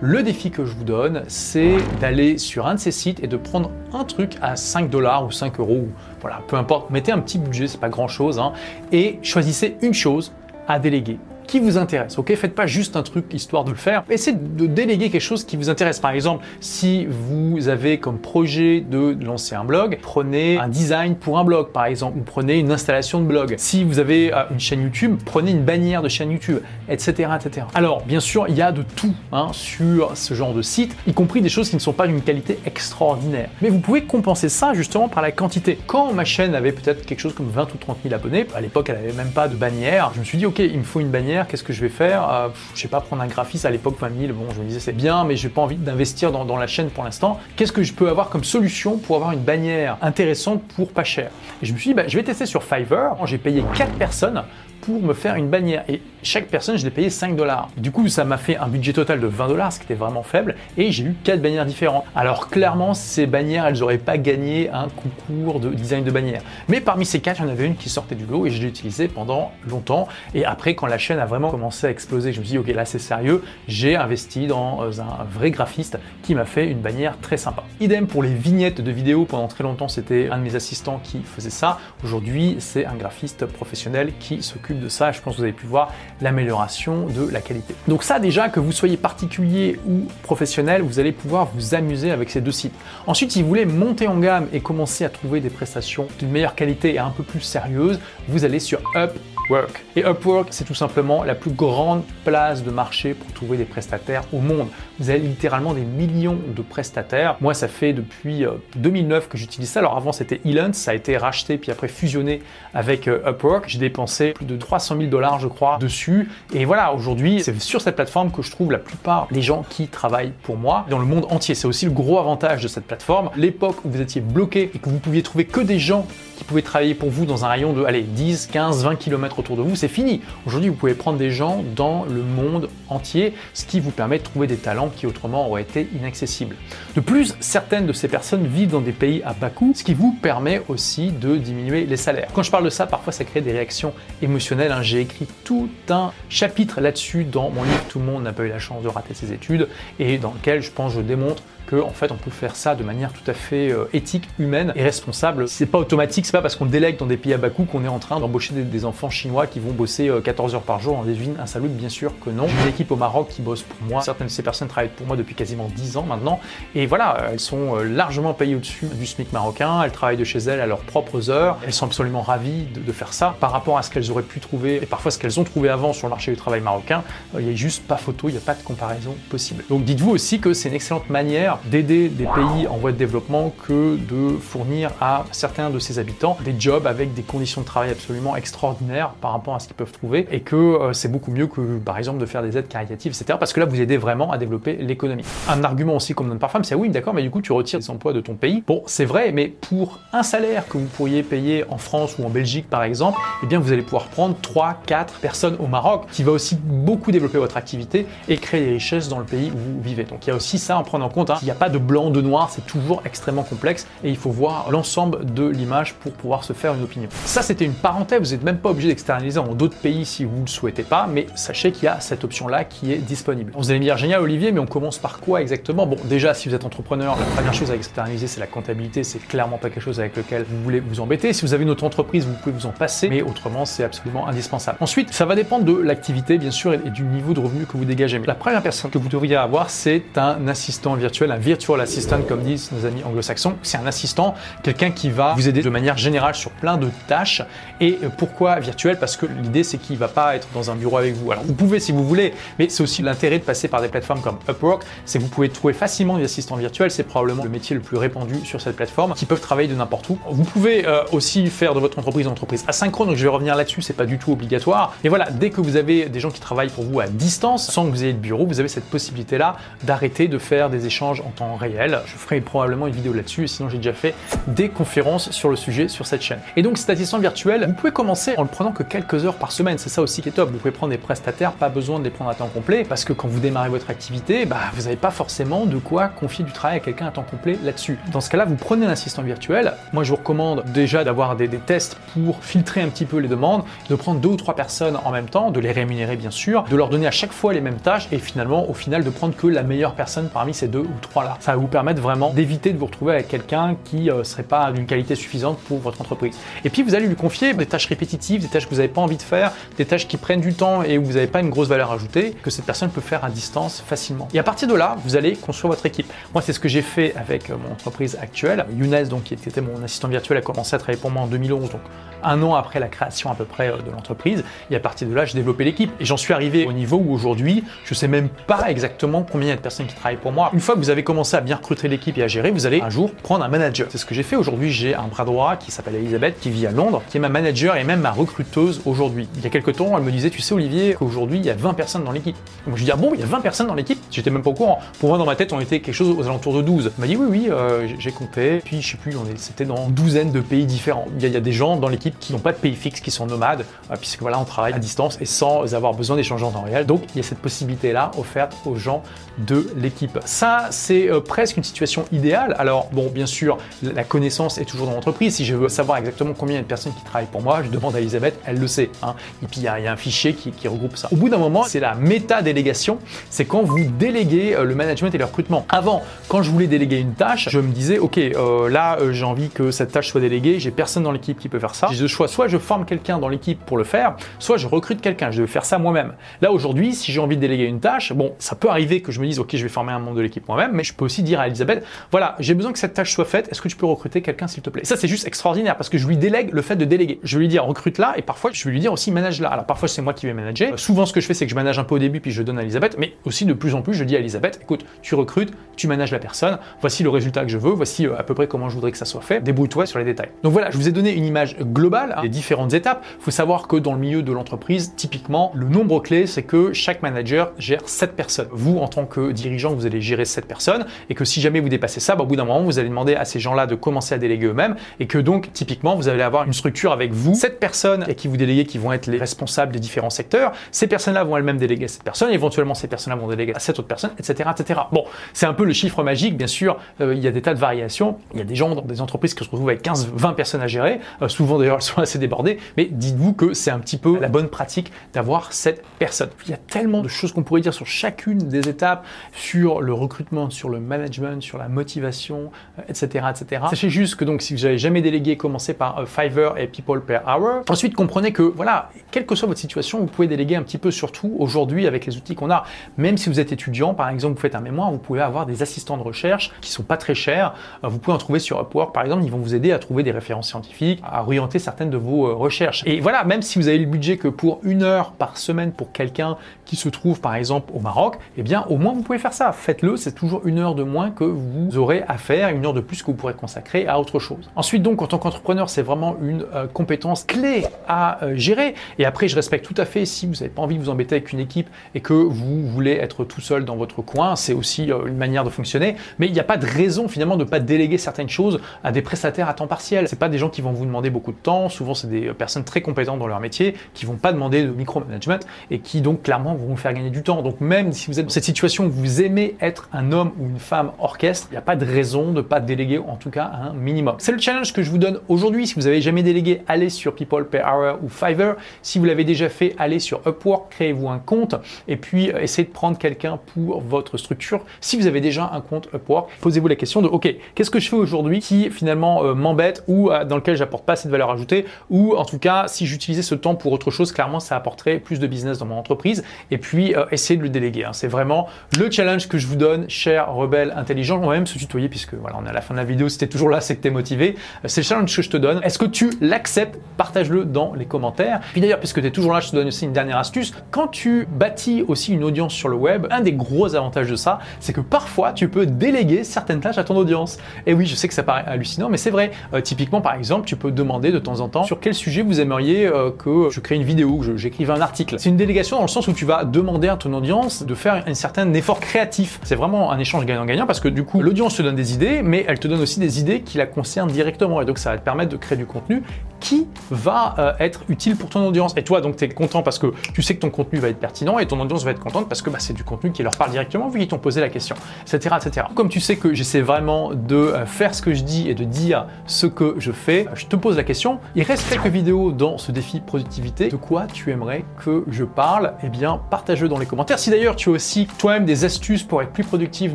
Le 0.00 0.22
défi 0.22 0.50
que 0.50 0.64
je 0.64 0.74
vous 0.74 0.84
donne, 0.84 1.22
c'est 1.28 1.76
d'aller 2.00 2.38
sur 2.38 2.66
un 2.66 2.74
de 2.74 2.80
ces 2.80 2.90
sites 2.90 3.22
et 3.22 3.26
de 3.26 3.36
prendre 3.36 3.70
un 3.92 4.04
truc 4.04 4.36
à 4.40 4.56
5 4.56 4.88
dollars 4.90 5.26
ou 5.26 5.30
5 5.30 5.60
euros 5.60 5.88
voilà, 6.20 6.40
peu 6.46 6.56
importe, 6.56 6.90
mettez 6.90 7.12
un 7.12 7.18
petit 7.18 7.38
budget, 7.38 7.66
c'est 7.66 7.80
pas 7.80 7.88
grand 7.88 8.08
chose, 8.08 8.38
hein, 8.38 8.52
et 8.92 9.18
choisissez 9.22 9.76
une 9.82 9.92
chose 9.92 10.32
à 10.68 10.78
déléguer 10.78 11.18
qui 11.52 11.60
vous 11.60 11.76
intéresse. 11.76 12.16
Ok, 12.16 12.34
faites 12.34 12.54
pas 12.54 12.66
juste 12.66 12.96
un 12.96 13.02
truc 13.02 13.26
histoire 13.34 13.64
de 13.64 13.68
le 13.68 13.76
faire. 13.76 14.04
Essayez 14.08 14.34
de 14.34 14.64
déléguer 14.64 15.10
quelque 15.10 15.20
chose 15.20 15.44
qui 15.44 15.58
vous 15.58 15.68
intéresse. 15.68 16.00
Par 16.00 16.12
exemple, 16.12 16.46
si 16.60 17.04
vous 17.04 17.68
avez 17.68 17.98
comme 17.98 18.18
projet 18.18 18.80
de 18.80 19.14
lancer 19.22 19.54
un 19.54 19.62
blog, 19.62 19.98
prenez 20.00 20.56
un 20.56 20.68
design 20.68 21.14
pour 21.14 21.38
un 21.38 21.44
blog, 21.44 21.68
par 21.68 21.84
exemple, 21.84 22.16
ou 22.16 22.22
prenez 22.22 22.58
une 22.58 22.72
installation 22.72 23.20
de 23.20 23.26
blog. 23.26 23.56
Si 23.58 23.84
vous 23.84 23.98
avez 23.98 24.32
euh, 24.32 24.44
une 24.50 24.60
chaîne 24.60 24.80
YouTube, 24.80 25.20
prenez 25.26 25.50
une 25.50 25.62
bannière 25.62 26.00
de 26.00 26.08
chaîne 26.08 26.30
YouTube, 26.30 26.60
etc., 26.88 27.28
etc. 27.36 27.66
Alors, 27.74 28.00
bien 28.06 28.20
sûr, 28.20 28.46
il 28.48 28.56
y 28.56 28.62
a 28.62 28.72
de 28.72 28.80
tout 28.80 29.14
hein, 29.30 29.48
sur 29.52 30.16
ce 30.16 30.32
genre 30.32 30.54
de 30.54 30.62
site, 30.62 30.96
y 31.06 31.12
compris 31.12 31.42
des 31.42 31.50
choses 31.50 31.68
qui 31.68 31.76
ne 31.76 31.82
sont 31.82 31.92
pas 31.92 32.06
d'une 32.06 32.22
qualité 32.22 32.60
extraordinaire. 32.64 33.50
Mais 33.60 33.68
vous 33.68 33.80
pouvez 33.80 34.04
compenser 34.04 34.48
ça 34.48 34.72
justement 34.72 35.10
par 35.10 35.22
la 35.22 35.32
quantité. 35.32 35.78
Quand 35.86 36.14
ma 36.14 36.24
chaîne 36.24 36.54
avait 36.54 36.72
peut-être 36.72 37.04
quelque 37.04 37.20
chose 37.20 37.34
comme 37.34 37.50
20 37.50 37.74
ou 37.74 37.76
30 37.76 37.98
000 38.04 38.14
abonnés, 38.14 38.46
à 38.54 38.62
l'époque, 38.62 38.88
elle 38.88 38.96
avait 38.96 39.12
même 39.12 39.32
pas 39.32 39.48
de 39.48 39.54
bannière. 39.54 40.12
Je 40.14 40.20
me 40.20 40.24
suis 40.24 40.38
dit, 40.38 40.46
ok, 40.46 40.60
il 40.60 40.78
me 40.78 40.82
faut 40.82 41.00
une 41.00 41.10
bannière 41.10 41.41
qu'est-ce 41.44 41.64
que 41.64 41.72
je 41.72 41.80
vais 41.80 41.88
faire 41.88 42.28
euh, 42.30 42.48
Je 42.74 42.80
sais 42.80 42.88
pas, 42.88 43.00
prendre 43.00 43.22
un 43.22 43.26
graphiste 43.26 43.64
à 43.64 43.70
l'époque 43.70 43.96
20 44.00 44.10
000, 44.18 44.32
bon, 44.32 44.46
je 44.54 44.60
me 44.60 44.66
disais 44.66 44.80
c'est 44.80 44.92
bien, 44.92 45.24
mais 45.24 45.36
j'ai 45.36 45.48
pas 45.48 45.62
envie 45.62 45.76
d'investir 45.76 46.32
dans, 46.32 46.56
la 46.56 46.66
chaîne 46.66 46.90
pour 46.90 47.04
l'instant. 47.04 47.40
Qu'est-ce 47.56 47.72
que 47.72 47.82
je 47.82 47.92
peux 47.92 48.08
avoir 48.08 48.28
comme 48.28 48.44
solution 48.44 48.98
pour 48.98 49.16
avoir 49.16 49.32
une 49.32 49.40
bannière 49.40 49.96
intéressante 50.02 50.62
pour 50.76 50.92
pas 50.92 51.04
cher? 51.04 51.30
Et 51.62 51.66
je 51.66 51.72
me 51.72 51.78
suis 51.78 51.90
dit, 51.90 51.94
bah, 51.94 52.08
je 52.08 52.16
vais 52.16 52.24
tester 52.24 52.46
sur 52.46 52.62
Fiverr. 52.62 53.26
J'ai 53.26 53.38
payé 53.38 53.64
4 53.74 53.92
personnes 53.94 54.42
pour 54.82 55.00
me 55.02 55.14
faire 55.14 55.36
une 55.36 55.48
bannière. 55.48 55.84
Et 55.88 56.02
chaque 56.22 56.46
personne, 56.46 56.76
je 56.76 56.84
l'ai 56.84 56.90
payé 56.90 57.10
5 57.10 57.36
dollars. 57.36 57.68
Du 57.76 57.90
coup, 57.90 58.06
ça 58.08 58.24
m'a 58.24 58.36
fait 58.36 58.56
un 58.56 58.68
budget 58.68 58.92
total 58.92 59.20
de 59.20 59.26
20 59.26 59.48
dollars, 59.48 59.72
ce 59.72 59.78
qui 59.78 59.84
était 59.84 59.94
vraiment 59.94 60.22
faible, 60.22 60.54
et 60.76 60.92
j'ai 60.92 61.04
eu 61.04 61.14
4 61.24 61.42
bannières 61.42 61.66
différentes. 61.66 62.04
Alors 62.14 62.48
clairement, 62.48 62.94
ces 62.94 63.26
bannières, 63.26 63.66
elles 63.66 63.78
n'auraient 63.78 63.98
pas 63.98 64.18
gagné 64.18 64.70
un 64.70 64.88
concours 64.88 65.60
de 65.60 65.70
design 65.70 66.04
de 66.04 66.10
bannière. 66.10 66.42
Mais 66.68 66.80
parmi 66.80 67.04
ces 67.04 67.20
4, 67.20 67.40
il 67.40 67.42
y 67.42 67.48
en 67.48 67.50
avait 67.50 67.66
une 67.66 67.76
qui 67.76 67.88
sortait 67.88 68.14
du 68.14 68.26
lot 68.26 68.46
et 68.46 68.50
je 68.50 68.62
l'ai 68.62 68.68
utilisée 68.68 69.08
pendant 69.08 69.52
longtemps. 69.68 70.08
Et 70.34 70.44
après, 70.44 70.74
quand 70.74 70.86
la 70.86 70.98
chaîne 70.98 71.18
a 71.18 71.26
vraiment 71.26 71.50
commencé 71.50 71.86
à 71.86 71.90
exploser, 71.90 72.32
je 72.32 72.40
me 72.40 72.44
suis 72.44 72.52
dit, 72.52 72.58
ok, 72.58 72.68
là 72.68 72.84
c'est 72.84 72.98
sérieux, 72.98 73.42
j'ai 73.66 73.96
investi 73.96 74.46
dans 74.46 74.82
euh, 74.82 74.90
un 75.00 75.24
vrai 75.24 75.50
graphiste 75.50 75.98
qui 76.22 76.34
m'a 76.34 76.44
fait 76.44 76.66
une 76.66 76.80
bannière 76.80 77.18
très 77.20 77.36
sympa. 77.36 77.64
Idem 77.80 78.06
pour 78.06 78.22
les 78.22 78.32
vignettes 78.32 78.80
de 78.80 78.90
vidéos, 78.90 79.24
pendant 79.24 79.48
très 79.48 79.64
longtemps, 79.64 79.88
c'était 79.88 80.28
un 80.30 80.38
de 80.38 80.42
mes 80.42 80.54
assistants 80.54 81.00
qui 81.02 81.22
faisait 81.22 81.50
ça. 81.50 81.78
Aujourd'hui, 82.04 82.56
c'est 82.58 82.86
un 82.86 82.94
graphiste 82.94 83.46
professionnel 83.46 84.12
qui 84.20 84.42
s'occupe 84.42 84.80
de 84.80 84.88
ça. 84.88 85.12
Je 85.12 85.20
pense 85.20 85.34
que 85.34 85.38
vous 85.38 85.44
avez 85.44 85.52
pu 85.52 85.66
voir 85.66 85.90
l'amélioration 86.22 87.06
de 87.06 87.28
la 87.30 87.40
qualité. 87.40 87.74
Donc 87.88 88.02
ça 88.02 88.18
déjà, 88.18 88.48
que 88.48 88.60
vous 88.60 88.72
soyez 88.72 88.96
particulier 88.96 89.78
ou 89.86 90.06
professionnel, 90.22 90.82
vous 90.82 90.98
allez 90.98 91.12
pouvoir 91.12 91.48
vous 91.54 91.74
amuser 91.74 92.10
avec 92.10 92.30
ces 92.30 92.40
deux 92.40 92.52
sites. 92.52 92.74
Ensuite, 93.06 93.32
si 93.32 93.42
vous 93.42 93.48
voulez 93.48 93.66
monter 93.66 94.06
en 94.06 94.18
gamme 94.18 94.46
et 94.52 94.60
commencer 94.60 95.04
à 95.04 95.08
trouver 95.08 95.40
des 95.40 95.50
prestations 95.50 96.06
d'une 96.18 96.30
meilleure 96.30 96.54
qualité 96.54 96.94
et 96.94 96.98
un 96.98 97.10
peu 97.10 97.22
plus 97.22 97.40
sérieuses, 97.40 98.00
vous 98.28 98.44
allez 98.44 98.60
sur 98.60 98.80
Up 98.96 99.12
Upwork. 99.44 99.84
Et 99.96 100.04
Upwork, 100.04 100.48
c'est 100.50 100.64
tout 100.64 100.74
simplement 100.74 101.24
la 101.24 101.34
plus 101.34 101.50
grande 101.50 102.02
place 102.24 102.62
de 102.62 102.70
marché 102.70 103.14
pour 103.14 103.30
trouver 103.32 103.56
des 103.56 103.64
prestataires 103.64 104.22
au 104.32 104.38
monde. 104.38 104.68
Vous 104.98 105.10
avez 105.10 105.18
littéralement 105.18 105.74
des 105.74 105.82
millions 105.82 106.38
de 106.54 106.62
prestataires. 106.62 107.36
Moi, 107.40 107.54
ça 107.54 107.68
fait 107.68 107.92
depuis 107.92 108.44
2009 108.76 109.24
euh, 109.24 109.28
que 109.28 109.36
j'utilise 109.36 109.70
ça. 109.70 109.80
Alors 109.80 109.96
avant, 109.96 110.12
c'était 110.12 110.40
Elance, 110.44 110.76
ça 110.76 110.92
a 110.92 110.94
été 110.94 111.16
racheté 111.16 111.58
puis 111.58 111.70
après 111.70 111.88
fusionné 111.88 112.42
avec 112.72 113.08
euh, 113.08 113.30
Upwork. 113.30 113.64
J'ai 113.68 113.78
dépensé 113.78 114.32
plus 114.32 114.46
de 114.46 114.56
300 114.56 114.96
000 114.96 115.10
dollars, 115.10 115.40
je 115.40 115.48
crois, 115.48 115.78
dessus 115.78 116.11
dessus. 116.12 116.28
Et 116.52 116.64
voilà, 116.64 116.92
aujourd'hui, 116.92 117.42
c'est 117.42 117.60
sur 117.60 117.80
cette 117.80 117.96
plateforme 117.96 118.30
que 118.30 118.42
je 118.42 118.50
trouve 118.50 118.72
la 118.72 118.78
plupart 118.78 119.28
des 119.30 119.42
gens 119.42 119.64
qui 119.68 119.88
travaillent 119.88 120.32
pour 120.42 120.56
moi 120.56 120.86
dans 120.90 120.98
le 120.98 121.06
monde 121.06 121.26
entier. 121.30 121.54
C'est 121.54 121.66
aussi 121.66 121.86
le 121.86 121.92
gros 121.92 122.18
avantage 122.18 122.62
de 122.62 122.68
cette 122.68 122.86
plateforme. 122.86 123.30
L'époque 123.36 123.84
où 123.84 123.90
vous 123.90 124.00
étiez 124.00 124.20
bloqué 124.20 124.70
et 124.74 124.78
que 124.78 124.88
vous 124.88 124.98
pouviez 124.98 125.22
trouver 125.22 125.44
que 125.44 125.60
des 125.60 125.78
gens 125.78 126.06
qui 126.36 126.44
pouvaient 126.44 126.62
travailler 126.62 126.94
pour 126.94 127.10
vous 127.10 127.24
dans 127.24 127.44
un 127.44 127.48
rayon 127.48 127.72
de 127.72 127.84
allez, 127.84 128.02
10, 128.02 128.48
15, 128.48 128.84
20 128.84 128.96
km 128.96 129.38
autour 129.38 129.56
de 129.56 129.62
vous, 129.62 129.76
c'est 129.76 129.88
fini. 129.88 130.20
Aujourd'hui, 130.46 130.70
vous 130.70 130.74
pouvez 130.74 130.94
prendre 130.94 131.18
des 131.18 131.30
gens 131.30 131.62
dans 131.76 132.04
le 132.04 132.22
monde 132.22 132.68
entier, 132.88 133.34
ce 133.54 133.64
qui 133.64 133.80
vous 133.80 133.90
permet 133.90 134.18
de 134.18 134.24
trouver 134.24 134.46
des 134.46 134.56
talents 134.56 134.90
qui 134.94 135.06
autrement 135.06 135.48
auraient 135.48 135.62
été 135.62 135.88
inaccessibles. 135.96 136.56
De 136.96 137.00
plus, 137.00 137.36
certaines 137.40 137.86
de 137.86 137.92
ces 137.92 138.08
personnes 138.08 138.46
vivent 138.46 138.70
dans 138.70 138.80
des 138.80 138.92
pays 138.92 139.22
à 139.24 139.32
bas 139.32 139.50
coût, 139.50 139.72
ce 139.74 139.84
qui 139.84 139.94
vous 139.94 140.16
permet 140.20 140.62
aussi 140.68 141.10
de 141.10 141.36
diminuer 141.36 141.86
les 141.86 141.96
salaires. 141.96 142.28
Quand 142.34 142.42
je 142.42 142.50
parle 142.50 142.64
de 142.64 142.70
ça, 142.70 142.86
parfois 142.86 143.12
ça 143.12 143.24
crée 143.24 143.40
des 143.40 143.52
réactions 143.52 143.92
émotionnelles. 144.20 144.72
Hein. 144.72 144.82
J'ai 144.82 145.00
écrit 145.00 145.28
tout 145.44 145.68
un 145.92 146.12
chapitre 146.28 146.80
là-dessus 146.80 147.24
dans 147.24 147.50
mon 147.50 147.62
livre 147.62 147.84
Tout 147.88 147.98
le 147.98 148.04
monde 148.04 148.22
n'a 148.24 148.32
pas 148.32 148.44
eu 148.44 148.48
la 148.48 148.58
chance 148.58 148.82
de 148.82 148.88
rater 148.88 149.14
ses 149.14 149.32
études 149.32 149.68
et 149.98 150.18
dans 150.18 150.32
lequel 150.32 150.62
je 150.62 150.70
pense 150.70 150.92
je 150.92 151.00
démontre 151.00 151.42
que 151.66 151.76
en 151.76 151.90
fait 151.90 152.10
on 152.10 152.16
peut 152.16 152.30
faire 152.30 152.56
ça 152.56 152.74
de 152.74 152.82
manière 152.82 153.12
tout 153.12 153.28
à 153.30 153.34
fait 153.34 153.70
euh, 153.70 153.84
éthique, 153.92 154.28
humaine 154.38 154.72
et 154.74 154.82
responsable. 154.82 155.48
C'est 155.48 155.66
pas 155.66 155.78
automatique, 155.78 156.26
c'est 156.26 156.32
pas 156.32 156.42
parce 156.42 156.56
qu'on 156.56 156.66
délègue 156.66 156.96
dans 156.96 157.06
des 157.06 157.16
pays 157.16 157.34
à 157.34 157.38
bas 157.38 157.50
coût 157.50 157.64
qu'on 157.64 157.84
est 157.84 157.88
en 157.88 157.98
train 157.98 158.20
d'embaucher 158.20 158.54
des, 158.54 158.84
enfants 158.84 159.10
chinois 159.10 159.46
qui 159.46 159.60
vont 159.60 159.70
bosser 159.70 160.10
14 160.24 160.52
euh, 160.52 160.56
heures 160.56 160.62
par 160.62 160.80
jour 160.80 160.96
dans 160.96 161.04
des 161.04 161.12
usines 161.12 161.36
insalubres, 161.38 161.74
bien 161.74 161.88
sûr 161.88 162.12
que 162.18 162.30
non. 162.30 162.48
J'ai 162.48 162.62
une 162.62 162.68
équipe 162.68 162.90
au 162.90 162.96
Maroc 162.96 163.28
qui 163.28 163.42
bosse 163.42 163.62
pour 163.62 163.86
moi. 163.86 164.02
Certaines 164.02 164.26
de 164.26 164.32
ces 164.32 164.42
personnes 164.42 164.66
travaillent 164.66 164.90
pour 164.90 165.06
moi 165.06 165.16
depuis 165.16 165.36
quasiment 165.36 165.70
10 165.74 165.96
ans 165.98 166.02
maintenant 166.02 166.40
et 166.74 166.86
voilà, 166.86 167.28
elles 167.30 167.40
sont 167.40 167.76
euh, 167.76 167.84
largement 167.84 168.34
payées 168.34 168.54
au-dessus 168.54 168.86
du 168.86 169.06
SMIC 169.06 169.32
marocain, 169.32 169.82
elles 169.82 169.92
travaillent 169.92 170.16
de 170.16 170.24
chez 170.24 170.38
elles 170.38 170.60
à 170.60 170.66
leurs 170.66 170.80
propres 170.80 171.30
heures, 171.30 171.58
elles 171.64 171.72
sont 171.72 171.86
absolument 171.86 172.22
ravies 172.22 172.64
de, 172.64 172.92
faire 172.92 173.12
ça 173.12 173.36
par 173.40 173.52
rapport 173.52 173.78
à 173.78 173.82
ce 173.82 173.90
qu'elles 173.90 174.10
auraient 174.10 174.22
pu 174.22 174.38
trouver 174.38 174.76
et 174.76 174.86
parfois 174.86 175.10
ce 175.10 175.18
qu'elles 175.18 175.40
ont 175.40 175.44
trouvé 175.44 175.68
avant 175.68 175.81
sur 175.92 176.06
le 176.06 176.10
marché 176.10 176.30
du 176.30 176.36
travail 176.36 176.60
marocain. 176.60 177.02
Il 177.36 177.44
n'y 177.44 177.52
a 177.52 177.56
juste 177.56 177.84
pas 177.84 177.96
photo, 177.96 178.28
il 178.28 178.32
n'y 178.32 178.38
a 178.38 178.42
pas 178.42 178.54
de 178.54 178.62
comparaison 178.62 179.16
possible. 179.28 179.64
Donc 179.68 179.84
dites-vous 179.84 180.10
aussi 180.10 180.38
que 180.38 180.52
c'est 180.52 180.68
une 180.68 180.74
excellente 180.76 181.10
manière 181.10 181.58
d'aider 181.64 182.08
des 182.08 182.26
pays 182.26 182.68
en 182.68 182.76
voie 182.76 182.92
de 182.92 182.96
développement 182.96 183.52
que 183.66 183.96
de 183.96 184.36
fournir 184.38 184.92
à 185.00 185.24
certains 185.32 185.70
de 185.70 185.80
ses 185.80 185.98
habitants 185.98 186.36
des 186.44 186.54
jobs 186.56 186.86
avec 186.86 187.14
des 187.14 187.22
conditions 187.22 187.62
de 187.62 187.66
travail 187.66 187.90
absolument 187.90 188.36
extraordinaires 188.36 189.10
par 189.20 189.32
rapport 189.32 189.56
à 189.56 189.60
ce 189.60 189.66
qu'ils 189.66 189.76
peuvent 189.76 189.92
trouver 189.92 190.28
et 190.30 190.40
que 190.40 190.56
euh, 190.56 190.92
c'est 190.92 191.10
beaucoup 191.10 191.30
mieux 191.30 191.46
que 191.46 191.78
par 191.78 191.98
exemple 191.98 192.18
de 192.18 192.26
faire 192.26 192.42
des 192.42 192.56
aides 192.56 192.68
caritatives, 192.68 193.12
etc. 193.12 193.36
Parce 193.38 193.52
que 193.52 193.60
là, 193.60 193.66
vous 193.66 193.80
aidez 193.80 193.96
vraiment 193.96 194.30
à 194.30 194.38
développer 194.38 194.74
l'économie. 194.74 195.24
Un 195.48 195.64
argument 195.64 195.96
aussi 195.96 196.14
comme 196.14 196.28
donne 196.28 196.38
parfois, 196.38 196.60
c'est 196.62 196.74
oui, 196.74 196.88
d'accord, 196.88 197.14
mais 197.14 197.22
du 197.22 197.30
coup, 197.30 197.40
tu 197.40 197.52
retires 197.52 197.78
des 197.78 197.90
emplois 197.90 198.12
de 198.12 198.20
ton 198.20 198.34
pays. 198.34 198.62
Bon, 198.66 198.82
c'est 198.86 199.04
vrai, 199.04 199.32
mais 199.32 199.48
pour 199.48 199.98
un 200.12 200.22
salaire 200.22 200.66
que 200.68 200.78
vous 200.78 200.86
pourriez 200.86 201.22
payer 201.22 201.64
en 201.68 201.78
France 201.78 202.16
ou 202.18 202.24
en 202.24 202.30
Belgique, 202.30 202.68
par 202.68 202.82
exemple, 202.82 203.18
eh 203.42 203.46
bien, 203.46 203.58
vous 203.58 203.72
allez 203.72 203.82
pouvoir 203.82 204.06
prendre 204.08 204.36
3, 204.40 204.82
4 204.86 205.20
personnes 205.20 205.56
au 205.58 205.66
Maroc 205.72 206.06
qui 206.12 206.22
va 206.22 206.30
aussi 206.30 206.54
beaucoup 206.54 207.10
développer 207.10 207.38
votre 207.38 207.56
activité 207.56 208.06
et 208.28 208.36
créer 208.36 208.64
des 208.64 208.72
richesses 208.74 209.08
dans 209.08 209.18
le 209.18 209.24
pays 209.24 209.50
où 209.52 209.58
vous 209.58 209.80
vivez. 209.82 210.04
Donc, 210.04 210.26
il 210.26 210.30
y 210.30 210.32
a 210.32 210.36
aussi 210.36 210.58
ça 210.58 210.78
à 210.78 210.82
prendre 210.84 211.04
en 211.04 211.08
compte. 211.08 211.30
Hein. 211.30 211.38
Il 211.42 211.46
n'y 211.46 211.50
a 211.50 211.56
pas 211.56 211.68
de 211.68 211.78
blanc, 211.78 212.10
de 212.10 212.20
noir, 212.20 212.50
c'est 212.50 212.66
toujours 212.66 213.02
extrêmement 213.04 213.42
complexe 213.42 213.86
et 214.04 214.10
il 214.10 214.16
faut 214.16 214.30
voir 214.30 214.70
l'ensemble 214.70 215.24
de 215.24 215.46
l'image 215.46 215.94
pour 215.94 216.12
pouvoir 216.12 216.44
se 216.44 216.52
faire 216.52 216.74
une 216.74 216.82
opinion. 216.82 217.08
Ça, 217.24 217.42
c'était 217.42 217.64
une 217.64 217.72
parenthèse, 217.72 218.20
vous 218.20 218.30
n'êtes 218.30 218.44
même 218.44 218.58
pas 218.58 218.70
obligé 218.70 218.88
d'externaliser 218.88 219.40
dans 219.40 219.54
d'autres 219.54 219.76
pays 219.76 220.04
si 220.04 220.24
vous 220.24 220.36
ne 220.36 220.42
le 220.42 220.46
souhaitez 220.46 220.82
pas, 220.82 221.06
mais 221.06 221.26
sachez 221.34 221.72
qu'il 221.72 221.84
y 221.84 221.88
a 221.88 222.00
cette 222.00 222.22
option-là 222.22 222.64
qui 222.64 222.92
est 222.92 222.98
disponible. 222.98 223.52
Vous 223.56 223.70
allez 223.70 223.80
me 223.80 223.84
dire, 223.84 223.96
génial 223.96 224.20
Olivier, 224.20 224.52
mais 224.52 224.60
on 224.60 224.66
commence 224.66 224.98
par 224.98 225.20
quoi 225.20 225.40
exactement? 225.40 225.86
Bon, 225.86 225.96
déjà, 226.04 226.34
si 226.34 226.48
vous 226.48 226.54
êtes 226.54 226.64
entrepreneur, 226.64 227.16
la 227.18 227.24
première 227.34 227.54
chose 227.54 227.70
à 227.70 227.74
externaliser, 227.74 228.26
c'est 228.26 228.40
la 228.40 228.46
comptabilité, 228.46 229.04
c'est 229.04 229.18
clairement 229.18 229.58
pas 229.58 229.70
quelque 229.70 229.82
chose 229.82 230.00
avec 230.00 230.16
lequel 230.16 230.44
vous 230.48 230.62
voulez 230.62 230.80
vous 230.80 231.00
embêter. 231.00 231.32
Si 231.32 231.42
vous 231.42 231.54
avez 231.54 231.62
une 231.62 231.70
autre 231.70 231.84
entreprise, 231.84 232.26
vous 232.26 232.34
pouvez 232.34 232.54
vous 232.54 232.66
en 232.66 232.72
passer, 232.72 233.08
mais 233.08 233.22
autrement, 233.22 233.64
c'est 233.64 233.84
absolument 233.84 234.28
indispensable. 234.28 234.78
Ensuite, 234.80 235.12
ça 235.12 235.24
va 235.24 235.34
dépendre 235.34 235.61
de 235.62 235.76
l'activité, 235.76 236.38
bien 236.38 236.50
sûr, 236.50 236.74
et 236.74 236.78
du 236.90 237.02
niveau 237.02 237.34
de 237.34 237.40
revenu 237.40 237.66
que 237.66 237.76
vous 237.76 237.84
dégagez. 237.84 238.18
Mais 238.18 238.26
la 238.26 238.34
première 238.34 238.62
personne 238.62 238.90
que 238.90 238.98
vous 238.98 239.08
devriez 239.08 239.36
avoir, 239.36 239.70
c'est 239.70 240.16
un 240.16 240.48
assistant 240.48 240.94
virtuel, 240.94 241.30
un 241.32 241.36
virtual 241.36 241.80
assistant, 241.80 242.20
comme 242.26 242.42
disent 242.42 242.70
nos 242.72 242.86
amis 242.86 243.02
anglo-saxons. 243.04 243.54
C'est 243.62 243.78
un 243.78 243.86
assistant, 243.86 244.34
quelqu'un 244.62 244.90
qui 244.90 245.10
va 245.10 245.34
vous 245.34 245.48
aider 245.48 245.62
de 245.62 245.70
manière 245.70 245.96
générale 245.96 246.34
sur 246.34 246.50
plein 246.50 246.76
de 246.76 246.88
tâches. 247.08 247.42
Et 247.80 247.98
euh, 248.02 248.08
pourquoi 248.16 248.58
virtuel? 248.60 248.98
Parce 248.98 249.16
que 249.16 249.26
l'idée, 249.26 249.64
c'est 249.64 249.78
qu'il 249.78 249.96
va 249.96 250.08
pas 250.08 250.36
être 250.36 250.48
dans 250.54 250.70
un 250.70 250.74
bureau 250.74 250.98
avec 250.98 251.14
vous. 251.14 251.30
Alors, 251.32 251.44
vous 251.44 251.54
pouvez 251.54 251.80
si 251.80 251.92
vous 251.92 252.04
voulez, 252.06 252.34
mais 252.58 252.68
c'est 252.68 252.82
aussi 252.82 253.02
l'intérêt 253.02 253.38
de 253.38 253.44
passer 253.44 253.68
par 253.68 253.80
des 253.80 253.88
plateformes 253.88 254.20
comme 254.20 254.38
Upwork, 254.48 254.84
c'est 255.04 255.18
que 255.18 255.24
vous 255.24 255.30
pouvez 255.30 255.48
trouver 255.48 255.74
facilement 255.74 256.18
des 256.18 256.24
assistants 256.24 256.56
virtuels. 256.56 256.90
C'est 256.90 257.02
probablement 257.02 257.44
le 257.44 257.50
métier 257.50 257.74
le 257.74 257.82
plus 257.82 257.96
répandu 257.96 258.36
sur 258.44 258.60
cette 258.60 258.76
plateforme, 258.76 259.14
qui 259.14 259.26
peuvent 259.26 259.40
travailler 259.40 259.68
de 259.68 259.74
n'importe 259.74 260.08
où. 260.08 260.18
Vous 260.28 260.44
pouvez 260.44 260.86
euh, 260.86 261.02
aussi 261.12 261.46
faire 261.48 261.74
de 261.74 261.80
votre 261.80 261.98
entreprise 261.98 262.26
une 262.26 262.32
entreprise 262.32 262.64
asynchrone. 262.68 263.08
Donc, 263.08 263.16
je 263.16 263.22
vais 263.22 263.28
revenir 263.28 263.56
là-dessus. 263.56 263.82
C'est 263.82 263.92
pas 263.92 264.06
du 264.06 264.18
tout 264.18 264.32
obligatoire. 264.32 264.94
Et 265.04 265.08
voilà, 265.08 265.30
dès 265.30 265.50
que 265.52 265.60
vous 265.60 265.76
avez 265.76 266.08
des 266.08 266.20
gens 266.20 266.30
qui 266.30 266.40
travaillent 266.40 266.70
pour 266.70 266.84
vous 266.84 267.00
à 267.00 267.06
distance, 267.06 267.70
sans 267.70 267.86
que 267.86 267.90
vous 267.90 268.02
ayez 268.04 268.12
de 268.12 268.18
bureau, 268.18 268.46
vous 268.46 268.60
avez 268.60 268.68
cette 268.68 268.90
possibilité-là 268.90 269.56
d'arrêter 269.84 270.28
de 270.28 270.38
faire 270.38 270.70
des 270.70 270.86
échanges 270.86 271.20
en 271.20 271.30
temps 271.30 271.54
réel. 271.56 272.00
Je 272.06 272.16
ferai 272.16 272.40
probablement 272.40 272.86
une 272.86 272.94
vidéo 272.94 273.12
là-dessus, 273.12 273.46
sinon 273.48 273.68
j'ai 273.68 273.76
déjà 273.76 273.92
fait 273.92 274.14
des 274.46 274.68
conférences 274.68 275.30
sur 275.30 275.50
le 275.50 275.56
sujet 275.56 275.88
sur 275.88 276.06
cette 276.06 276.22
chaîne. 276.22 276.40
Et 276.56 276.62
donc 276.62 276.78
cet 276.78 276.90
assistant 276.90 277.18
virtuel, 277.18 277.66
vous 277.68 277.74
pouvez 277.74 277.92
commencer 277.92 278.34
en 278.36 278.42
le 278.42 278.48
prenant 278.48 278.72
que 278.72 278.82
quelques 278.82 279.24
heures 279.24 279.36
par 279.36 279.52
semaine, 279.52 279.78
c'est 279.78 279.88
ça 279.88 280.02
aussi 280.02 280.22
qui 280.22 280.30
est 280.30 280.32
top. 280.32 280.50
Vous 280.50 280.58
pouvez 280.58 280.70
prendre 280.72 280.90
des 280.90 280.98
prestataires, 280.98 281.52
pas 281.52 281.68
besoin 281.68 281.98
de 281.98 282.04
les 282.04 282.10
prendre 282.10 282.30
à 282.30 282.34
temps 282.34 282.48
complet, 282.52 282.84
parce 282.88 283.04
que 283.04 283.12
quand 283.12 283.28
vous 283.28 283.40
démarrez 283.40 283.68
votre 283.68 283.90
activité, 283.90 284.46
bah, 284.46 284.58
vous 284.74 284.82
n'avez 284.82 284.96
pas 284.96 285.10
forcément 285.10 285.66
de 285.66 285.76
quoi 285.76 286.08
confier 286.08 286.44
du 286.44 286.52
travail 286.52 286.78
à 286.78 286.80
quelqu'un 286.80 287.06
à 287.06 287.10
temps 287.10 287.26
complet 287.28 287.58
là-dessus. 287.62 287.98
Dans 288.10 288.20
ce 288.20 288.30
cas-là, 288.30 288.44
vous 288.44 288.56
prenez 288.56 288.86
un 288.86 288.90
assistant 288.90 289.22
virtuel. 289.22 289.74
Moi, 289.92 290.04
je 290.04 290.10
vous 290.10 290.16
recommande 290.16 290.64
déjà 290.72 291.04
d'avoir 291.04 291.36
des, 291.36 291.48
des 291.48 291.58
tests 291.58 291.96
pour 292.14 292.42
filtrer 292.42 292.80
un 292.80 292.88
petit 292.88 293.04
peu 293.04 293.18
les 293.18 293.28
demandes, 293.28 293.64
de 293.90 293.94
prendre 293.94 294.20
deux 294.20 294.30
ou 294.30 294.36
trois 294.36 294.54
personnes 294.54 294.98
en 295.04 295.10
même 295.10 295.28
temps, 295.28 295.41
de 295.50 295.60
les 295.60 295.72
rémunérer 295.72 296.16
bien 296.16 296.30
sûr, 296.30 296.64
de 296.64 296.76
leur 296.76 296.88
donner 296.88 297.06
à 297.06 297.10
chaque 297.10 297.32
fois 297.32 297.52
les 297.52 297.60
mêmes 297.60 297.80
tâches 297.80 298.08
et 298.12 298.18
finalement, 298.18 298.68
au 298.68 298.74
final, 298.74 299.04
de 299.04 299.10
prendre 299.10 299.36
que 299.36 299.46
la 299.46 299.62
meilleure 299.62 299.94
personne 299.94 300.28
parmi 300.32 300.54
ces 300.54 300.68
deux 300.68 300.80
ou 300.80 300.94
trois 301.00 301.24
là. 301.24 301.36
Ça 301.40 301.52
va 301.52 301.58
vous 301.58 301.66
permettre 301.66 302.00
vraiment 302.00 302.30
d'éviter 302.30 302.72
de 302.72 302.78
vous 302.78 302.86
retrouver 302.86 303.14
avec 303.14 303.28
quelqu'un 303.28 303.76
qui 303.84 304.02
ne 304.02 304.12
euh, 304.12 304.24
serait 304.24 304.42
pas 304.42 304.70
d'une 304.72 304.86
qualité 304.86 305.14
suffisante 305.14 305.58
pour 305.58 305.78
votre 305.78 306.00
entreprise. 306.00 306.36
Et 306.64 306.70
puis 306.70 306.82
vous 306.82 306.94
allez 306.94 307.06
lui 307.06 307.16
confier 307.16 307.54
des 307.54 307.66
tâches 307.66 307.86
répétitives, 307.86 308.42
des 308.42 308.48
tâches 308.48 308.64
que 308.64 308.70
vous 308.70 308.76
n'avez 308.76 308.88
pas 308.88 309.00
envie 309.00 309.16
de 309.16 309.22
faire, 309.22 309.52
des 309.76 309.84
tâches 309.84 310.06
qui 310.06 310.16
prennent 310.16 310.40
du 310.40 310.54
temps 310.54 310.82
et 310.82 310.98
où 310.98 311.04
vous 311.04 311.14
n'avez 311.14 311.26
pas 311.26 311.40
une 311.40 311.50
grosse 311.50 311.68
valeur 311.68 311.92
ajoutée, 311.92 312.32
que 312.42 312.50
cette 312.50 312.64
personne 312.64 312.90
peut 312.90 313.00
faire 313.00 313.24
à 313.24 313.30
distance 313.30 313.82
facilement. 313.86 314.28
Et 314.34 314.38
à 314.38 314.42
partir 314.42 314.68
de 314.68 314.74
là, 314.74 314.96
vous 315.04 315.16
allez 315.16 315.34
construire 315.36 315.70
votre 315.72 315.86
équipe. 315.86 316.10
Moi, 316.32 316.42
c'est 316.42 316.52
ce 316.52 316.60
que 316.60 316.68
j'ai 316.68 316.82
fait 316.82 317.14
avec 317.16 317.50
euh, 317.50 317.56
mon 317.56 317.72
entreprise 317.72 318.18
actuelle. 318.20 318.64
Younes, 318.76 319.04
donc, 319.08 319.24
qui 319.24 319.34
était 319.34 319.60
mon 319.60 319.82
assistant 319.82 320.08
virtuel, 320.08 320.38
a 320.38 320.42
commencé 320.42 320.74
à 320.74 320.78
travailler 320.78 321.00
pour 321.00 321.10
moi 321.10 321.22
en 321.22 321.26
2011, 321.26 321.70
donc 321.70 321.80
un 322.24 322.42
an 322.42 322.54
après 322.54 322.80
la 322.80 322.88
création 322.88 323.30
à 323.30 323.34
peu 323.34 323.44
près 323.44 323.68
euh, 323.68 323.78
de 323.78 323.90
l'entreprise. 323.90 324.44
Et 324.70 324.76
à 324.76 324.80
partir 324.80 325.08
de 325.08 325.14
là, 325.14 325.24
j'ai 325.32 325.38
développé 325.38 325.64
l'équipe. 325.64 325.90
Et 326.00 326.04
j'en 326.04 326.16
suis 326.16 326.32
arrivé 326.32 326.66
au 326.66 326.72
niveau 326.72 326.96
où 326.96 327.12
aujourd'hui, 327.12 327.64
je 327.84 327.94
sais 327.94 328.08
même 328.08 328.28
pas 328.46 328.70
exactement 328.70 329.26
combien 329.30 329.48
il 329.48 329.50
y 329.50 329.54
a 329.54 329.56
de 329.56 329.60
personnes 329.60 329.86
qui 329.86 329.94
travaillent 329.94 330.16
pour 330.16 330.32
moi. 330.32 330.50
Une 330.52 330.60
fois 330.60 330.74
que 330.74 330.80
vous 330.80 330.90
avez 330.90 331.04
commencé 331.04 331.36
à 331.36 331.40
bien 331.40 331.56
recruter 331.56 331.88
l'équipe 331.88 332.16
et 332.18 332.22
à 332.22 332.28
gérer, 332.28 332.50
vous 332.50 332.66
allez 332.66 332.80
un 332.80 332.90
jour 332.90 333.10
prendre 333.22 333.44
un 333.44 333.48
manager. 333.48 333.88
C'est 333.90 333.98
ce 333.98 334.06
que 334.06 334.14
j'ai 334.14 334.22
fait 334.22 334.36
aujourd'hui. 334.36 334.70
J'ai 334.70 334.94
un 334.94 335.08
bras 335.08 335.24
droit 335.24 335.56
qui 335.56 335.70
s'appelle 335.70 335.96
Elisabeth, 335.96 336.38
qui 336.40 336.50
vit 336.50 336.66
à 336.66 336.70
Londres, 336.70 337.02
qui 337.08 337.16
est 337.16 337.20
ma 337.20 337.28
manager 337.28 337.76
et 337.76 337.84
même 337.84 338.00
ma 338.00 338.12
recruteuse 338.12 338.82
aujourd'hui. 338.84 339.28
Il 339.36 339.44
y 339.44 339.46
a 339.46 339.50
quelques 339.50 339.76
temps, 339.76 339.96
elle 339.96 340.04
me 340.04 340.10
disait, 340.10 340.30
tu 340.30 340.40
sais 340.40 340.54
Olivier, 340.54 340.94
qu'aujourd'hui 340.94 341.38
il 341.38 341.44
y 341.44 341.50
a 341.50 341.54
20 341.54 341.74
personnes 341.74 342.04
dans 342.04 342.12
l'équipe. 342.12 342.36
Moi 342.66 342.76
je 342.76 342.84
dis, 342.84 342.90
ah 342.90 342.96
bon, 342.96 343.12
il 343.14 343.20
y 343.20 343.22
a 343.22 343.26
20 343.26 343.40
personnes 343.40 343.66
dans 343.66 343.74
l'équipe? 343.74 343.98
J'étais 344.10 344.30
même 344.30 344.42
pas 344.42 344.50
au 344.50 344.54
courant. 344.54 344.80
Pour 345.00 345.08
moi, 345.08 345.18
dans 345.18 345.24
ma 345.24 345.36
tête, 345.36 345.52
on 345.52 345.60
était 345.60 345.80
quelque 345.80 345.94
chose 345.94 346.14
aux 346.16 346.24
alentours 346.24 346.54
de 346.54 346.62
12. 346.62 346.92
Elle 346.94 347.00
m'a 347.00 347.06
dit, 347.06 347.16
oui, 347.16 347.26
oui, 347.28 347.46
euh, 347.50 347.88
j'ai 347.98 348.12
compté. 348.12 348.60
Puis 348.64 348.82
je 348.82 348.92
sais 348.92 348.96
plus, 348.96 349.14
c'était 349.36 349.64
dans 349.64 349.88
une 349.88 349.94
douzaine 349.94 350.32
de 350.32 350.40
pays 350.40 350.66
différents. 350.66 351.06
Il 351.18 351.26
y, 351.26 351.36
a, 351.36 351.40
des 351.40 351.52
gens 351.52 351.76
dans 351.76 351.88
l'équipe 351.88 352.18
qui 352.18 352.32
n'ont 352.32 352.38
pas 352.38 352.52
de 352.52 352.58
pays 352.58 352.74
fixe, 352.74 353.00
qui 353.00 353.10
sont 353.10 353.26
nomades, 353.26 353.64
euh, 353.90 353.96
puisque 353.96 354.20
voilà, 354.20 354.38
on 354.38 354.44
travaille 354.44 354.74
à 354.74 354.78
distance 354.78 355.18
sans 355.24 355.74
avoir 355.74 355.94
besoin 355.94 356.16
d'échanger 356.16 356.44
en 356.44 356.50
temps 356.50 356.62
réel. 356.62 356.86
Donc 356.86 357.02
il 357.14 357.16
y 357.16 357.20
a 357.20 357.22
cette 357.22 357.38
possibilité-là 357.38 358.10
offerte 358.18 358.54
aux 358.66 358.76
gens 358.76 359.02
de 359.38 359.66
l'équipe. 359.76 360.18
Ça, 360.24 360.68
c'est 360.70 361.10
euh, 361.10 361.20
presque 361.20 361.56
une 361.56 361.64
situation 361.64 362.04
idéale. 362.12 362.54
Alors 362.58 362.88
bon, 362.92 363.10
bien 363.12 363.26
sûr, 363.26 363.58
la 363.82 364.04
connaissance 364.04 364.58
est 364.58 364.64
toujours 364.64 364.86
dans 364.86 364.94
l'entreprise. 364.94 365.36
Si 365.36 365.44
je 365.44 365.54
veux 365.54 365.68
savoir 365.68 365.98
exactement 365.98 366.34
combien 366.36 366.54
il 366.54 366.58
y 366.58 366.60
a 366.60 366.62
de 366.62 366.68
personnes 366.68 366.92
qui 366.94 367.04
travaillent 367.04 367.30
pour 367.30 367.42
moi, 367.42 367.62
je 367.62 367.70
demande 367.70 367.96
à 367.96 368.00
Elisabeth, 368.00 368.38
elle 368.46 368.58
le 368.58 368.66
sait. 368.66 368.90
Hein. 369.02 369.14
Et 369.42 369.46
puis 369.46 369.60
il 369.60 369.64
y, 369.64 369.68
a 369.68 369.74
un 369.74 369.96
fichier 369.96 370.34
qui, 370.34 370.68
regroupe 370.68 370.96
ça. 370.96 371.08
Au 371.12 371.16
bout 371.16 371.28
d'un 371.28 371.38
moment, 371.38 371.64
c'est 371.64 371.80
la 371.80 371.94
méta-délégation. 371.94 372.98
C'est 373.30 373.44
quand 373.44 373.62
vous 373.62 373.84
déléguez 373.98 374.54
euh, 374.54 374.64
le 374.64 374.74
management 374.74 375.14
et 375.14 375.18
le 375.18 375.24
recrutement. 375.24 375.66
Avant, 375.68 376.02
quand 376.28 376.42
je 376.42 376.50
voulais 376.50 376.66
déléguer 376.66 376.98
une 376.98 377.14
tâche, 377.14 377.48
je 377.50 377.58
me 377.58 377.72
disais, 377.72 377.98
ok, 377.98 378.18
euh, 378.18 378.68
là 378.68 378.98
j'ai 379.10 379.24
envie 379.24 379.50
que 379.50 379.70
cette 379.70 379.92
tâche 379.92 380.08
soit 380.08 380.20
déléguée, 380.20 380.60
j'ai 380.60 380.70
personne 380.70 381.02
dans 381.02 381.12
l'équipe 381.12 381.38
qui 381.38 381.48
peut 381.48 381.58
faire 381.58 381.74
ça. 381.74 381.88
J'ai 381.90 382.02
le 382.02 382.08
choix, 382.08 382.28
soit 382.28 382.48
je 382.48 382.58
forme 382.58 382.84
quelqu'un 382.84 383.18
dans 383.18 383.28
l'équipe 383.28 383.58
pour 383.64 383.76
le 383.76 383.84
faire, 383.84 384.16
soit 384.38 384.56
je 384.56 384.66
recrute 384.66 385.00
quelqu'un. 385.02 385.30
Je 385.30 385.42
vais 385.42 385.48
faire 385.48 385.64
ça 385.64 385.78
moi-même. 385.78 386.14
Là 386.40 386.52
aujourd'hui, 386.52 386.94
si 386.94 387.12
j'ai 387.12 387.20
envie 387.20 387.36
de 387.36 387.40
déléguer 387.40 387.64
une 387.64 387.80
tâche, 387.80 388.12
bon, 388.12 388.34
ça 388.38 388.56
peut 388.56 388.68
arriver 388.68 389.02
que 389.02 389.12
je 389.12 389.20
me 389.20 389.26
dise, 389.26 389.38
ok, 389.38 389.54
je 389.54 389.62
vais 389.62 389.68
former 389.68 389.92
un 389.92 389.98
membre 389.98 390.16
de 390.16 390.22
l'équipe 390.22 390.46
moi-même, 390.48 390.72
mais 390.72 390.84
je 390.84 390.94
peux 390.94 391.04
aussi 391.04 391.22
dire 391.22 391.40
à 391.40 391.46
Elisabeth, 391.46 391.84
voilà, 392.10 392.36
j'ai 392.38 392.54
besoin 392.54 392.72
que 392.72 392.78
cette 392.78 392.94
tâche 392.94 393.12
soit 393.12 393.24
faite, 393.24 393.48
est-ce 393.50 393.60
que 393.60 393.68
tu 393.68 393.76
peux 393.76 393.86
recruter 393.86 394.22
quelqu'un 394.22 394.46
s'il 394.46 394.62
te 394.62 394.70
plaît? 394.70 394.84
Ça 394.84 394.96
c'est 394.96 395.08
juste 395.08 395.26
extraordinaire 395.26 395.76
parce 395.76 395.88
que 395.88 395.98
je 395.98 396.06
lui 396.06 396.16
délègue 396.16 396.50
le 396.52 396.62
fait 396.62 396.76
de 396.76 396.84
déléguer. 396.84 397.20
Je 397.22 397.36
vais 397.36 397.42
lui 397.42 397.48
dire 397.48 397.64
recrute 397.64 397.98
là 397.98 398.14
et 398.16 398.22
parfois 398.22 398.50
je 398.52 398.64
vais 398.64 398.70
lui 398.70 398.80
dire 398.80 398.92
aussi 398.92 399.10
manage 399.10 399.40
là. 399.40 399.48
Alors 399.48 399.66
parfois 399.66 399.88
c'est 399.88 400.02
moi 400.02 400.14
qui 400.14 400.26
vais 400.26 400.34
manager. 400.34 400.72
Euh, 400.72 400.76
souvent 400.76 401.06
ce 401.06 401.12
que 401.12 401.20
je 401.20 401.26
fais 401.26 401.34
c'est 401.34 401.46
que 401.46 401.50
je 401.50 401.56
manage 401.56 401.78
un 401.78 401.84
peu 401.84 401.96
au 401.96 401.98
début 401.98 402.20
puis 402.20 402.30
je 402.30 402.42
donne 402.42 402.58
à 402.58 402.62
Elisabeth, 402.62 402.96
mais 402.98 403.14
aussi 403.24 403.44
de 403.44 403.52
plus 403.52 403.74
en 403.74 403.82
plus 403.82 403.94
je 403.94 404.04
dis 404.04 404.16
à 404.16 404.18
Elisabeth, 404.18 404.60
écoute, 404.62 404.84
tu 405.02 405.14
recrutes, 405.14 405.52
tu 405.76 405.88
manages 405.88 406.12
la 406.12 406.18
personne, 406.18 406.58
voici 406.80 407.02
le 407.02 407.10
résultat 407.10 407.42
que 407.42 407.48
je 407.48 407.58
veux, 407.58 407.72
voici 407.72 408.06
euh, 408.06 408.18
à 408.18 408.22
peu 408.22 408.34
près 408.34 408.46
comment 408.46 408.68
je 408.68 408.74
voudrais 408.74 408.92
que 408.92 408.98
ça 408.98 409.04
soit 409.04 409.20
fait, 409.20 409.40
débrouille-toi 409.40 409.86
sur 409.86 409.98
les 409.98 410.04
détails. 410.04 410.30
Donc 410.42 410.52
voilà, 410.52 410.70
je 410.70 410.76
vous 410.76 410.88
ai 410.88 410.92
donné 410.92 411.12
une 411.12 411.24
image 411.24 411.56
globale 411.58 412.14
hein, 412.16 412.22
des 412.22 412.28
différentes 412.28 412.72
étapes. 412.74 413.04
Il 413.18 413.24
faut 413.24 413.30
savoir 413.30 413.68
que 413.68 413.76
dans 413.76 413.92
le 413.92 413.98
milieu 413.98 414.22
de 414.22 414.32
l'entreprise, 414.32 414.91
typiquement, 414.96 415.52
le 415.54 415.66
nombre 415.66 416.00
clé, 416.00 416.26
c'est 416.26 416.42
que 416.42 416.72
chaque 416.72 417.02
manager 417.02 417.52
gère 417.58 417.82
7 417.86 418.14
personnes. 418.14 418.48
Vous, 418.50 418.78
en 418.78 418.88
tant 418.88 419.06
que 419.06 419.32
dirigeant, 419.32 419.74
vous 419.74 419.86
allez 419.86 420.00
gérer 420.00 420.24
7 420.24 420.46
personnes 420.46 420.86
et 421.10 421.14
que 421.14 421.24
si 421.24 421.40
jamais 421.40 421.60
vous 421.60 421.68
dépassez 421.68 422.00
ça, 422.00 422.16
bah, 422.16 422.24
au 422.24 422.26
bout 422.26 422.36
d'un 422.36 422.44
moment, 422.44 422.62
vous 422.62 422.78
allez 422.78 422.88
demander 422.88 423.14
à 423.14 423.24
ces 423.24 423.40
gens-là 423.40 423.66
de 423.66 423.74
commencer 423.74 424.14
à 424.14 424.18
déléguer 424.18 424.46
eux-mêmes 424.46 424.76
et 425.00 425.06
que 425.06 425.18
donc, 425.18 425.52
typiquement, 425.52 425.96
vous 425.96 426.08
allez 426.08 426.22
avoir 426.22 426.44
une 426.44 426.52
structure 426.52 426.92
avec 426.92 427.12
vous, 427.12 427.34
7 427.34 427.58
personnes 427.58 428.04
et 428.08 428.14
qui 428.14 428.28
vous 428.28 428.36
déléguez 428.36 428.64
qui 428.64 428.78
vont 428.78 428.92
être 428.92 429.06
les 429.06 429.18
responsables 429.18 429.72
des 429.72 429.80
différents 429.80 430.10
secteurs. 430.10 430.52
Ces 430.70 430.86
personnes-là 430.86 431.24
vont 431.24 431.36
elles-mêmes 431.36 431.58
déléguer 431.58 431.86
à 431.86 431.88
cette 431.88 432.04
personne, 432.04 432.30
éventuellement 432.30 432.74
ces 432.74 432.88
personnes-là 432.88 433.20
vont 433.20 433.28
déléguer 433.28 433.54
à 433.54 433.58
cette 433.58 433.78
autre 433.78 433.88
personne, 433.88 434.12
etc. 434.18 434.50
etc. 434.58 434.80
Bon, 434.92 435.04
c'est 435.32 435.46
un 435.46 435.54
peu 435.54 435.64
le 435.64 435.72
chiffre 435.72 436.02
magique, 436.02 436.36
bien 436.36 436.46
sûr, 436.46 436.78
euh, 437.00 437.14
il 437.14 437.22
y 437.22 437.28
a 437.28 437.30
des 437.30 437.42
tas 437.42 437.54
de 437.54 437.58
variations. 437.58 438.16
Il 438.32 438.38
y 438.38 438.42
a 438.42 438.44
des 438.44 438.54
gens 438.54 438.74
dans 438.74 438.82
des 438.82 439.00
entreprises 439.00 439.34
qui 439.34 439.44
se 439.44 439.50
retrouvent 439.50 439.68
avec 439.68 439.82
15, 439.82 440.12
20 440.14 440.32
personnes 440.32 440.62
à 440.62 440.66
gérer. 440.66 441.00
Euh, 441.20 441.28
souvent 441.28 441.58
d'ailleurs, 441.58 441.76
elles 441.76 441.82
sont 441.82 442.00
assez 442.00 442.18
débordées, 442.18 442.58
mais 442.76 442.88
dites-vous 442.90 443.32
que 443.32 443.54
c'est 443.54 443.70
un 443.70 443.78
petit 443.78 443.98
peu 443.98 444.18
la 444.18 444.28
bonne 444.28 444.48
pratique 444.48 444.81
d'avoir 445.12 445.52
cette 445.52 445.84
personne. 445.98 446.30
Il 446.44 446.50
y 446.50 446.54
a 446.54 446.58
tellement 446.58 447.02
de 447.02 447.08
choses 447.08 447.32
qu'on 447.32 447.42
pourrait 447.42 447.60
dire 447.60 447.74
sur 447.74 447.86
chacune 447.86 448.38
des 448.38 448.68
étapes, 448.68 449.04
sur 449.32 449.80
le 449.80 449.92
recrutement, 449.92 450.50
sur 450.50 450.68
le 450.68 450.80
management, 450.80 451.42
sur 451.42 451.58
la 451.58 451.68
motivation, 451.68 452.50
etc., 452.88 453.24
euh, 453.24 453.30
etc. 453.30 453.62
Sachez 453.70 453.90
juste 453.90 454.16
que 454.16 454.24
donc 454.24 454.42
si 454.42 454.54
vous 454.54 454.62
n'avez 454.62 454.78
jamais 454.78 455.02
délégué, 455.02 455.36
commencez 455.36 455.74
par 455.74 456.06
Fiverr 456.06 456.58
et 456.58 456.66
People 456.66 457.02
per 457.02 457.20
Hour. 457.26 457.62
Ensuite, 457.68 457.94
comprenez 457.94 458.32
que 458.32 458.42
voilà, 458.42 458.90
quelle 459.10 459.26
que 459.26 459.34
soit 459.34 459.48
votre 459.48 459.60
situation, 459.60 460.00
vous 460.00 460.06
pouvez 460.06 460.28
déléguer 460.28 460.56
un 460.56 460.62
petit 460.62 460.78
peu 460.78 460.90
surtout 460.90 461.36
aujourd'hui 461.38 461.86
avec 461.86 462.06
les 462.06 462.16
outils 462.16 462.34
qu'on 462.34 462.50
a. 462.50 462.64
Même 462.96 463.16
si 463.16 463.28
vous 463.28 463.40
êtes 463.40 463.52
étudiant, 463.52 463.94
par 463.94 464.08
exemple, 464.08 464.34
vous 464.34 464.40
faites 464.40 464.54
un 464.54 464.60
mémoire, 464.60 464.90
vous 464.90 464.98
pouvez 464.98 465.20
avoir 465.20 465.46
des 465.46 465.62
assistants 465.62 465.96
de 465.96 466.02
recherche 466.02 466.52
qui 466.60 466.70
sont 466.70 466.82
pas 466.82 466.96
très 466.96 467.14
chers. 467.14 467.54
Vous 467.82 467.98
pouvez 467.98 468.14
en 468.14 468.18
trouver 468.18 468.38
sur 468.38 468.60
Upwork, 468.60 468.94
par 468.94 469.02
exemple, 469.02 469.24
ils 469.24 469.30
vont 469.30 469.38
vous 469.38 469.54
aider 469.54 469.72
à 469.72 469.78
trouver 469.78 470.02
des 470.02 470.10
références 470.10 470.48
scientifiques, 470.48 471.00
à 471.04 471.22
orienter 471.22 471.58
certaines 471.58 471.90
de 471.90 471.96
vos 471.96 472.26
euh, 472.26 472.34
recherches. 472.34 472.82
Et 472.86 473.00
voilà, 473.00 473.24
même 473.24 473.42
si 473.42 473.58
vous 473.58 473.68
avez 473.68 473.78
le 473.78 473.86
budget 473.86 474.16
que 474.16 474.28
pour 474.28 474.60
une 474.62 474.71
heure 474.80 475.12
par 475.12 475.36
semaine 475.36 475.72
pour 475.72 475.92
quelqu'un 475.92 476.38
qui 476.64 476.76
se 476.76 476.88
trouve 476.88 477.20
par 477.20 477.34
exemple 477.34 477.72
au 477.74 477.80
Maroc, 477.80 478.16
eh 478.38 478.42
bien 478.42 478.64
au 478.70 478.78
moins 478.78 478.94
vous 478.94 479.02
pouvez 479.02 479.18
faire 479.18 479.34
ça. 479.34 479.52
Faites-le, 479.52 479.96
c'est 479.96 480.12
toujours 480.12 480.46
une 480.46 480.58
heure 480.58 480.74
de 480.74 480.82
moins 480.82 481.10
que 481.10 481.24
vous 481.24 481.76
aurez 481.76 482.02
à 482.08 482.16
faire, 482.16 482.48
une 482.48 482.64
heure 482.64 482.72
de 482.72 482.80
plus 482.80 483.02
que 483.02 483.06
vous 483.06 483.16
pourrez 483.16 483.34
consacrer 483.34 483.86
à 483.86 484.00
autre 484.00 484.18
chose. 484.18 484.50
Ensuite 484.56 484.82
donc 484.82 485.02
en 485.02 485.06
tant 485.06 485.18
qu'entrepreneur, 485.18 485.68
c'est 485.68 485.82
vraiment 485.82 486.16
une 486.22 486.46
euh, 486.54 486.66
compétence 486.66 487.24
clé 487.24 487.64
à 487.88 488.24
euh, 488.24 488.36
gérer. 488.36 488.74
Et 488.98 489.04
après, 489.04 489.28
je 489.28 489.34
respecte 489.34 489.66
tout 489.66 489.74
à 489.76 489.84
fait 489.84 490.06
si 490.06 490.26
vous 490.26 490.34
n'avez 490.34 490.48
pas 490.48 490.62
envie 490.62 490.76
de 490.76 490.82
vous 490.82 490.90
embêter 490.90 491.16
avec 491.16 491.32
une 491.32 491.40
équipe 491.40 491.68
et 491.94 492.00
que 492.00 492.12
vous 492.12 492.66
voulez 492.68 492.92
être 492.92 493.24
tout 493.24 493.40
seul 493.40 493.64
dans 493.64 493.76
votre 493.76 494.02
coin, 494.02 494.36
c'est 494.36 494.54
aussi 494.54 494.84
une 494.84 495.16
manière 495.16 495.44
de 495.44 495.50
fonctionner. 495.50 495.96
Mais 496.18 496.26
il 496.26 496.32
n'y 496.32 496.40
a 496.40 496.44
pas 496.44 496.56
de 496.56 496.66
raison 496.66 497.08
finalement 497.08 497.36
de 497.36 497.44
ne 497.44 497.48
pas 497.48 497.60
déléguer 497.60 497.98
certaines 497.98 498.28
choses 498.28 498.60
à 498.84 498.92
des 498.92 499.02
prestataires 499.02 499.48
à 499.48 499.54
temps 499.54 499.66
partiel. 499.66 500.08
C'est 500.08 500.18
pas 500.18 500.28
des 500.28 500.38
gens 500.38 500.48
qui 500.48 500.60
vont 500.60 500.72
vous 500.72 500.84
demander 500.84 501.10
beaucoup 501.10 501.32
de 501.32 501.36
temps. 501.36 501.68
Souvent, 501.68 501.94
c'est 501.94 502.08
des 502.08 502.32
personnes 502.32 502.64
très 502.64 502.80
compétentes 502.80 503.18
dans 503.18 503.26
leur 503.26 503.40
métier 503.40 503.74
qui 503.94 504.06
vont 504.06 504.16
pas 504.16 504.32
demander 504.32 504.61
de 504.66 504.72
micromanagement 504.72 505.38
et 505.70 505.78
qui 505.78 506.00
donc 506.00 506.22
clairement 506.22 506.54
vont 506.54 506.66
vous 506.66 506.76
faire 506.76 506.92
gagner 506.92 507.10
du 507.10 507.22
temps. 507.22 507.42
Donc 507.42 507.60
même 507.60 507.92
si 507.92 508.08
vous 508.08 508.18
êtes 508.18 508.26
dans 508.26 508.32
cette 508.32 508.44
situation 508.44 508.86
où 508.86 508.90
vous 508.90 509.22
aimez 509.22 509.56
être 509.60 509.88
un 509.92 510.12
homme 510.12 510.32
ou 510.38 510.46
une 510.46 510.58
femme 510.58 510.92
orchestre, 510.98 511.48
il 511.50 511.54
n'y 511.54 511.58
a 511.58 511.62
pas 511.62 511.76
de 511.76 511.84
raison 511.84 512.30
de 512.30 512.36
ne 512.36 512.40
pas 512.42 512.60
déléguer 512.60 512.98
en 512.98 513.16
tout 513.16 513.30
cas 513.30 513.50
un 513.52 513.72
minimum. 513.72 514.16
C'est 514.18 514.32
le 514.32 514.38
challenge 514.38 514.72
que 514.72 514.82
je 514.82 514.90
vous 514.90 514.98
donne 514.98 515.20
aujourd'hui. 515.28 515.66
Si 515.66 515.74
vous 515.74 515.86
avez 515.86 516.00
jamais 516.00 516.22
délégué, 516.22 516.62
allez 516.68 516.88
sur 516.88 517.14
People 517.14 517.46
Per 517.46 517.62
Hour 517.62 517.98
ou 518.02 518.08
Fiverr. 518.08 518.56
Si 518.82 518.98
vous 518.98 519.04
l'avez 519.04 519.24
déjà 519.24 519.48
fait, 519.48 519.74
allez 519.78 519.98
sur 519.98 520.20
Upwork, 520.26 520.70
créez-vous 520.70 521.08
un 521.08 521.18
compte 521.18 521.54
et 521.88 521.96
puis 521.96 522.30
euh, 522.30 522.40
essayez 522.40 522.66
de 522.66 522.72
prendre 522.72 522.98
quelqu'un 522.98 523.38
pour 523.54 523.80
votre 523.80 524.16
structure. 524.16 524.64
Si 524.80 524.96
vous 524.96 525.06
avez 525.06 525.20
déjà 525.20 525.50
un 525.52 525.60
compte 525.60 525.88
Upwork, 525.94 526.30
posez-vous 526.40 526.68
la 526.68 526.76
question 526.76 527.02
de 527.02 527.08
OK, 527.08 527.34
qu'est-ce 527.54 527.70
que 527.70 527.80
je 527.80 527.88
fais 527.88 527.96
aujourd'hui 527.96 528.40
qui 528.40 528.70
finalement 528.70 529.24
euh, 529.24 529.34
m'embête 529.34 529.84
ou 529.88 530.10
euh, 530.10 530.24
dans 530.24 530.36
lequel 530.36 530.56
j'apporte 530.56 530.84
pas 530.84 530.94
assez 530.94 531.08
de 531.08 531.12
valeur 531.12 531.30
ajoutée 531.30 531.64
ou 531.90 532.14
en 532.16 532.24
tout 532.24 532.38
cas 532.38 532.68
si 532.68 532.86
j'utilisais 532.86 533.22
ce 533.22 533.34
temps 533.34 533.54
pour 533.54 533.72
autre 533.72 533.90
chose, 533.90 534.12
clairement 534.12 534.40
ça 534.40 534.51
apporterait 534.56 534.98
plus 534.98 535.18
de 535.18 535.26
business 535.26 535.58
dans 535.58 535.66
mon 535.66 535.76
entreprise 535.76 536.24
et 536.50 536.58
puis 536.58 536.94
euh, 536.94 537.04
essayer 537.10 537.36
de 537.36 537.42
le 537.42 537.48
déléguer. 537.48 537.84
Hein. 537.84 537.92
C'est 537.92 538.08
vraiment 538.08 538.48
le 538.78 538.90
challenge 538.90 539.28
que 539.28 539.38
je 539.38 539.46
vous 539.46 539.56
donne, 539.56 539.88
cher 539.88 540.32
rebelle 540.32 540.72
intelligent. 540.76 541.20
On 541.22 541.26
va 541.26 541.34
même 541.34 541.46
se 541.46 541.58
tutoyer 541.58 541.88
puisque 541.88 542.14
voilà, 542.14 542.36
on 542.40 542.46
est 542.46 542.50
à 542.50 542.52
la 542.52 542.60
fin 542.60 542.74
de 542.74 542.78
la 542.78 542.84
vidéo. 542.84 543.08
Si 543.08 543.18
tu 543.18 543.28
toujours 543.28 543.48
là, 543.48 543.60
c'est 543.60 543.76
que 543.76 543.82
tu 543.82 543.88
es 543.88 543.90
motivé. 543.90 544.36
C'est 544.64 544.82
le 544.82 544.86
challenge 544.86 545.16
que 545.16 545.22
je 545.22 545.30
te 545.30 545.36
donne. 545.36 545.60
Est-ce 545.62 545.78
que 545.78 545.86
tu 545.86 546.10
l'acceptes? 546.20 546.78
Partage-le 546.96 547.44
dans 547.44 547.74
les 547.74 547.86
commentaires. 547.86 548.40
Puis 548.52 548.60
d'ailleurs, 548.60 548.78
puisque 548.78 549.00
tu 549.00 549.06
es 549.06 549.10
toujours 549.10 549.32
là, 549.32 549.40
je 549.40 549.50
te 549.50 549.56
donne 549.56 549.68
aussi 549.68 549.84
une 549.84 549.92
dernière 549.92 550.18
astuce. 550.18 550.52
Quand 550.70 550.88
tu 550.88 551.26
bâtis 551.30 551.84
aussi 551.88 552.12
une 552.12 552.24
audience 552.24 552.52
sur 552.52 552.68
le 552.68 552.76
web, 552.76 553.06
un 553.10 553.20
des 553.20 553.32
gros 553.32 553.74
avantages 553.74 554.10
de 554.10 554.16
ça, 554.16 554.38
c'est 554.60 554.72
que 554.72 554.80
parfois 554.80 555.32
tu 555.32 555.48
peux 555.48 555.66
déléguer 555.66 556.24
certaines 556.24 556.60
tâches 556.60 556.78
à 556.78 556.84
ton 556.84 556.96
audience. 556.96 557.38
Et 557.66 557.74
oui, 557.74 557.86
je 557.86 557.94
sais 557.94 558.08
que 558.08 558.14
ça 558.14 558.22
paraît 558.22 558.44
hallucinant, 558.46 558.88
mais 558.88 558.96
c'est 558.96 559.10
vrai. 559.10 559.30
Euh, 559.54 559.60
typiquement, 559.60 560.00
par 560.00 560.14
exemple, 560.14 560.46
tu 560.46 560.56
peux 560.56 560.70
demander 560.70 561.10
de 561.10 561.18
temps 561.18 561.40
en 561.40 561.48
temps 561.48 561.64
sur 561.64 561.80
quel 561.80 561.94
sujet 561.94 562.22
vous 562.22 562.40
aimeriez 562.40 562.86
euh, 562.86 563.10
que 563.10 563.48
je 563.50 563.60
crée 563.60 563.76
une 563.76 563.82
vidéo, 563.82 564.22
j'écrive 564.42 564.72
un 564.72 564.80
article. 564.80 565.16
C'est 565.18 565.28
une 565.28 565.36
délégation 565.36 565.76
dans 565.76 565.82
le 565.82 565.88
sens 565.88 566.08
où 566.08 566.12
tu 566.12 566.24
vas 566.24 566.44
demander 566.44 566.88
à 566.88 566.96
ton 566.96 567.12
audience 567.14 567.62
de 567.62 567.74
faire 567.74 568.02
un 568.06 568.14
certain 568.14 568.52
effort 568.54 568.80
créatif. 568.80 569.38
C'est 569.44 569.54
vraiment 569.54 569.92
un 569.92 569.98
échange 570.00 570.26
gagnant-gagnant 570.26 570.66
parce 570.66 570.80
que 570.80 570.88
du 570.88 571.04
coup, 571.04 571.22
l'audience 571.22 571.56
te 571.56 571.62
donne 571.62 571.76
des 571.76 571.94
idées, 571.94 572.22
mais 572.22 572.44
elle 572.48 572.58
te 572.58 572.66
donne 572.66 572.80
aussi 572.80 572.98
des 572.98 573.20
idées 573.20 573.42
qui 573.42 573.56
la 573.56 573.66
concernent 573.66 574.10
directement. 574.10 574.60
Et 574.60 574.64
donc, 574.64 574.78
ça 574.78 574.90
va 574.90 574.98
te 574.98 575.04
permettre 575.04 575.30
de 575.30 575.36
créer 575.36 575.56
du 575.56 575.66
contenu 575.66 576.02
qui 576.40 576.66
va 576.90 577.36
euh, 577.38 577.52
être 577.60 577.82
utile 577.88 578.16
pour 578.16 578.30
ton 578.30 578.44
audience. 578.44 578.74
Et 578.76 578.82
toi, 578.82 579.00
donc, 579.00 579.16
tu 579.16 579.24
es 579.24 579.28
content 579.28 579.62
parce 579.62 579.78
que 579.78 579.92
tu 580.12 580.22
sais 580.22 580.34
que 580.34 580.40
ton 580.40 580.50
contenu 580.50 580.80
va 580.80 580.88
être 580.88 580.98
pertinent 580.98 581.38
et 581.38 581.46
ton 581.46 581.60
audience 581.60 581.84
va 581.84 581.92
être 581.92 582.00
contente 582.00 582.28
parce 582.28 582.42
que 582.42 582.50
bah, 582.50 582.58
c'est 582.58 582.72
du 582.72 582.82
contenu 582.82 583.12
qui 583.12 583.22
leur 583.22 583.36
parle 583.36 583.52
directement 583.52 583.88
vu 583.88 584.00
qu'ils 584.00 584.08
t'ont 584.08 584.18
posé 584.18 584.40
la 584.40 584.48
question, 584.48 584.74
etc., 585.02 585.36
etc. 585.40 585.66
Comme 585.76 585.88
tu 585.88 586.00
sais 586.00 586.16
que 586.16 586.34
j'essaie 586.34 586.60
vraiment 586.60 587.12
de 587.14 587.52
faire 587.66 587.94
ce 587.94 588.02
que 588.02 588.12
je 588.12 588.24
dis 588.24 588.48
et 588.48 588.54
de 588.54 588.64
dire 588.64 589.06
ce 589.26 589.46
que 589.46 589.76
je 589.78 589.92
fais, 589.92 590.26
je 590.34 590.46
te 590.46 590.56
pose 590.56 590.76
la 590.76 590.84
question, 590.84 591.20
il 591.36 591.44
reste 591.44 591.68
quelques 591.68 591.86
vidéos 591.86 592.32
dans 592.32 592.58
ce 592.58 592.72
défi 592.72 592.98
productivité, 593.00 593.68
de 593.68 593.76
quoi 593.76 594.06
tu 594.12 594.31
aimerais 594.32 594.64
que 594.84 595.04
je 595.08 595.24
parle 595.24 595.74
Eh 595.84 595.88
bien, 595.88 596.20
partage-le 596.30 596.68
dans 596.68 596.78
les 596.78 596.86
commentaires. 596.86 597.18
Si 597.18 597.30
d'ailleurs 597.30 597.56
tu 597.56 597.68
as 597.68 597.72
aussi 597.72 598.06
toi-même 598.18 598.44
des 598.44 598.64
astuces 598.64 599.02
pour 599.02 599.22
être 599.22 599.30
plus 599.30 599.44
productif 599.44 599.94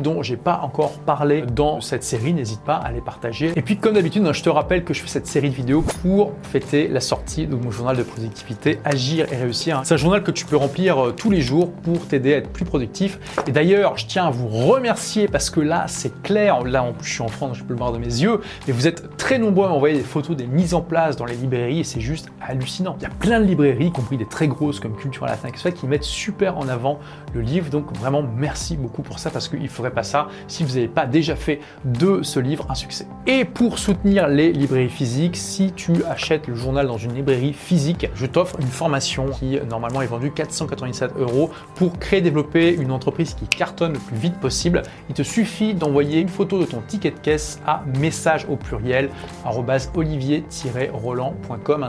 dont 0.00 0.22
j'ai 0.22 0.36
pas 0.36 0.60
encore 0.62 0.98
parlé 1.00 1.42
dans 1.42 1.80
cette 1.80 2.04
série, 2.04 2.32
n'hésite 2.32 2.62
pas 2.62 2.76
à 2.76 2.90
les 2.90 3.00
partager. 3.00 3.52
Et 3.56 3.62
puis 3.62 3.76
comme 3.76 3.94
d'habitude, 3.94 4.26
hein, 4.26 4.32
je 4.32 4.42
te 4.42 4.48
rappelle 4.48 4.84
que 4.84 4.94
je 4.94 5.00
fais 5.02 5.08
cette 5.08 5.26
série 5.26 5.50
de 5.50 5.54
vidéos 5.54 5.82
pour 6.02 6.32
fêter 6.42 6.88
la 6.88 7.00
sortie 7.00 7.46
de 7.46 7.54
mon 7.54 7.70
journal 7.70 7.96
de 7.96 8.02
productivité 8.02 8.78
Agir 8.84 9.32
et 9.32 9.36
réussir. 9.36 9.80
C'est 9.84 9.94
un 9.94 9.98
journal 9.98 10.22
que 10.22 10.30
tu 10.30 10.46
peux 10.46 10.56
remplir 10.56 10.98
euh, 10.98 11.12
tous 11.12 11.30
les 11.30 11.40
jours 11.40 11.72
pour 11.72 12.06
t'aider 12.06 12.34
à 12.34 12.38
être 12.38 12.50
plus 12.50 12.64
productif. 12.64 13.18
Et 13.46 13.52
d'ailleurs, 13.52 13.98
je 13.98 14.06
tiens 14.06 14.26
à 14.26 14.30
vous 14.30 14.48
remercier 14.48 15.28
parce 15.28 15.50
que 15.50 15.60
là, 15.60 15.84
c'est 15.88 16.22
clair. 16.22 16.62
Là, 16.64 16.82
en 16.82 16.92
plus, 16.92 17.08
je 17.08 17.14
suis 17.14 17.22
en 17.22 17.28
France, 17.28 17.58
je 17.58 17.64
peux 17.64 17.72
le 17.72 17.78
voir 17.78 17.92
de 17.92 17.98
mes 17.98 18.06
yeux. 18.06 18.40
Mais 18.66 18.72
vous 18.72 18.86
êtes 18.86 19.16
très 19.16 19.38
nombreux 19.38 19.66
à 19.66 19.68
m'envoyer 19.68 19.96
des 19.96 20.04
photos 20.04 20.36
des 20.36 20.46
mises 20.46 20.74
en 20.74 20.80
place 20.80 21.16
dans 21.16 21.24
les 21.24 21.34
librairies 21.34 21.80
et 21.80 21.84
c'est 21.84 22.00
juste 22.00 22.28
hallucinant. 22.40 22.96
Il 23.00 23.02
y 23.02 23.06
a 23.06 23.10
plein 23.10 23.40
de 23.40 23.44
librairies, 23.44 23.86
y 23.86 23.92
compris 23.92 24.16
des 24.16 24.26
très 24.28 24.48
grosses 24.48 24.80
comme 24.80 24.94
Culture 24.94 25.24
à 25.24 25.28
la 25.28 25.36
fin, 25.36 25.50
qui 25.50 25.86
mettent 25.86 26.04
super 26.04 26.58
en 26.58 26.68
avant 26.68 26.98
le 27.34 27.40
livre. 27.40 27.70
Donc 27.70 27.96
vraiment, 27.96 28.22
merci 28.22 28.76
beaucoup 28.76 29.02
pour 29.02 29.18
ça 29.18 29.30
parce 29.30 29.48
qu'il 29.48 29.62
ne 29.62 29.68
ferait 29.68 29.90
pas 29.90 30.02
ça 30.02 30.28
si 30.46 30.64
vous 30.64 30.74
n'avez 30.74 30.88
pas 30.88 31.06
déjà 31.06 31.36
fait 31.36 31.60
de 31.84 32.22
ce 32.22 32.40
livre 32.40 32.66
un 32.68 32.74
succès. 32.74 33.06
Et 33.26 33.44
pour 33.44 33.78
soutenir 33.78 34.28
les 34.28 34.52
librairies 34.52 34.88
physiques, 34.88 35.36
si 35.36 35.72
tu 35.72 36.04
achètes 36.04 36.46
le 36.46 36.54
journal 36.54 36.86
dans 36.86 36.98
une 36.98 37.14
librairie 37.14 37.52
physique, 37.52 38.08
je 38.14 38.26
t'offre 38.26 38.60
une 38.60 38.66
formation 38.66 39.30
qui 39.30 39.58
normalement 39.68 40.02
est 40.02 40.06
vendue 40.06 40.30
497 40.30 41.12
euros 41.18 41.50
pour 41.74 41.98
créer 41.98 42.18
et 42.18 42.22
développer 42.22 42.74
une 42.74 42.90
entreprise 42.90 43.34
qui 43.34 43.46
cartonne 43.46 43.92
le 43.92 43.98
plus 43.98 44.16
vite 44.16 44.40
possible. 44.40 44.82
Il 45.08 45.14
te 45.14 45.22
suffit 45.22 45.74
d'envoyer 45.74 46.20
une 46.20 46.28
photo 46.28 46.58
de 46.58 46.64
ton 46.64 46.80
ticket 46.80 47.12
de 47.12 47.18
caisse 47.18 47.60
à 47.66 47.84
message 47.98 48.46
au 48.48 48.56
pluriel 48.56 49.10
olivier-roland.com. 49.94 51.88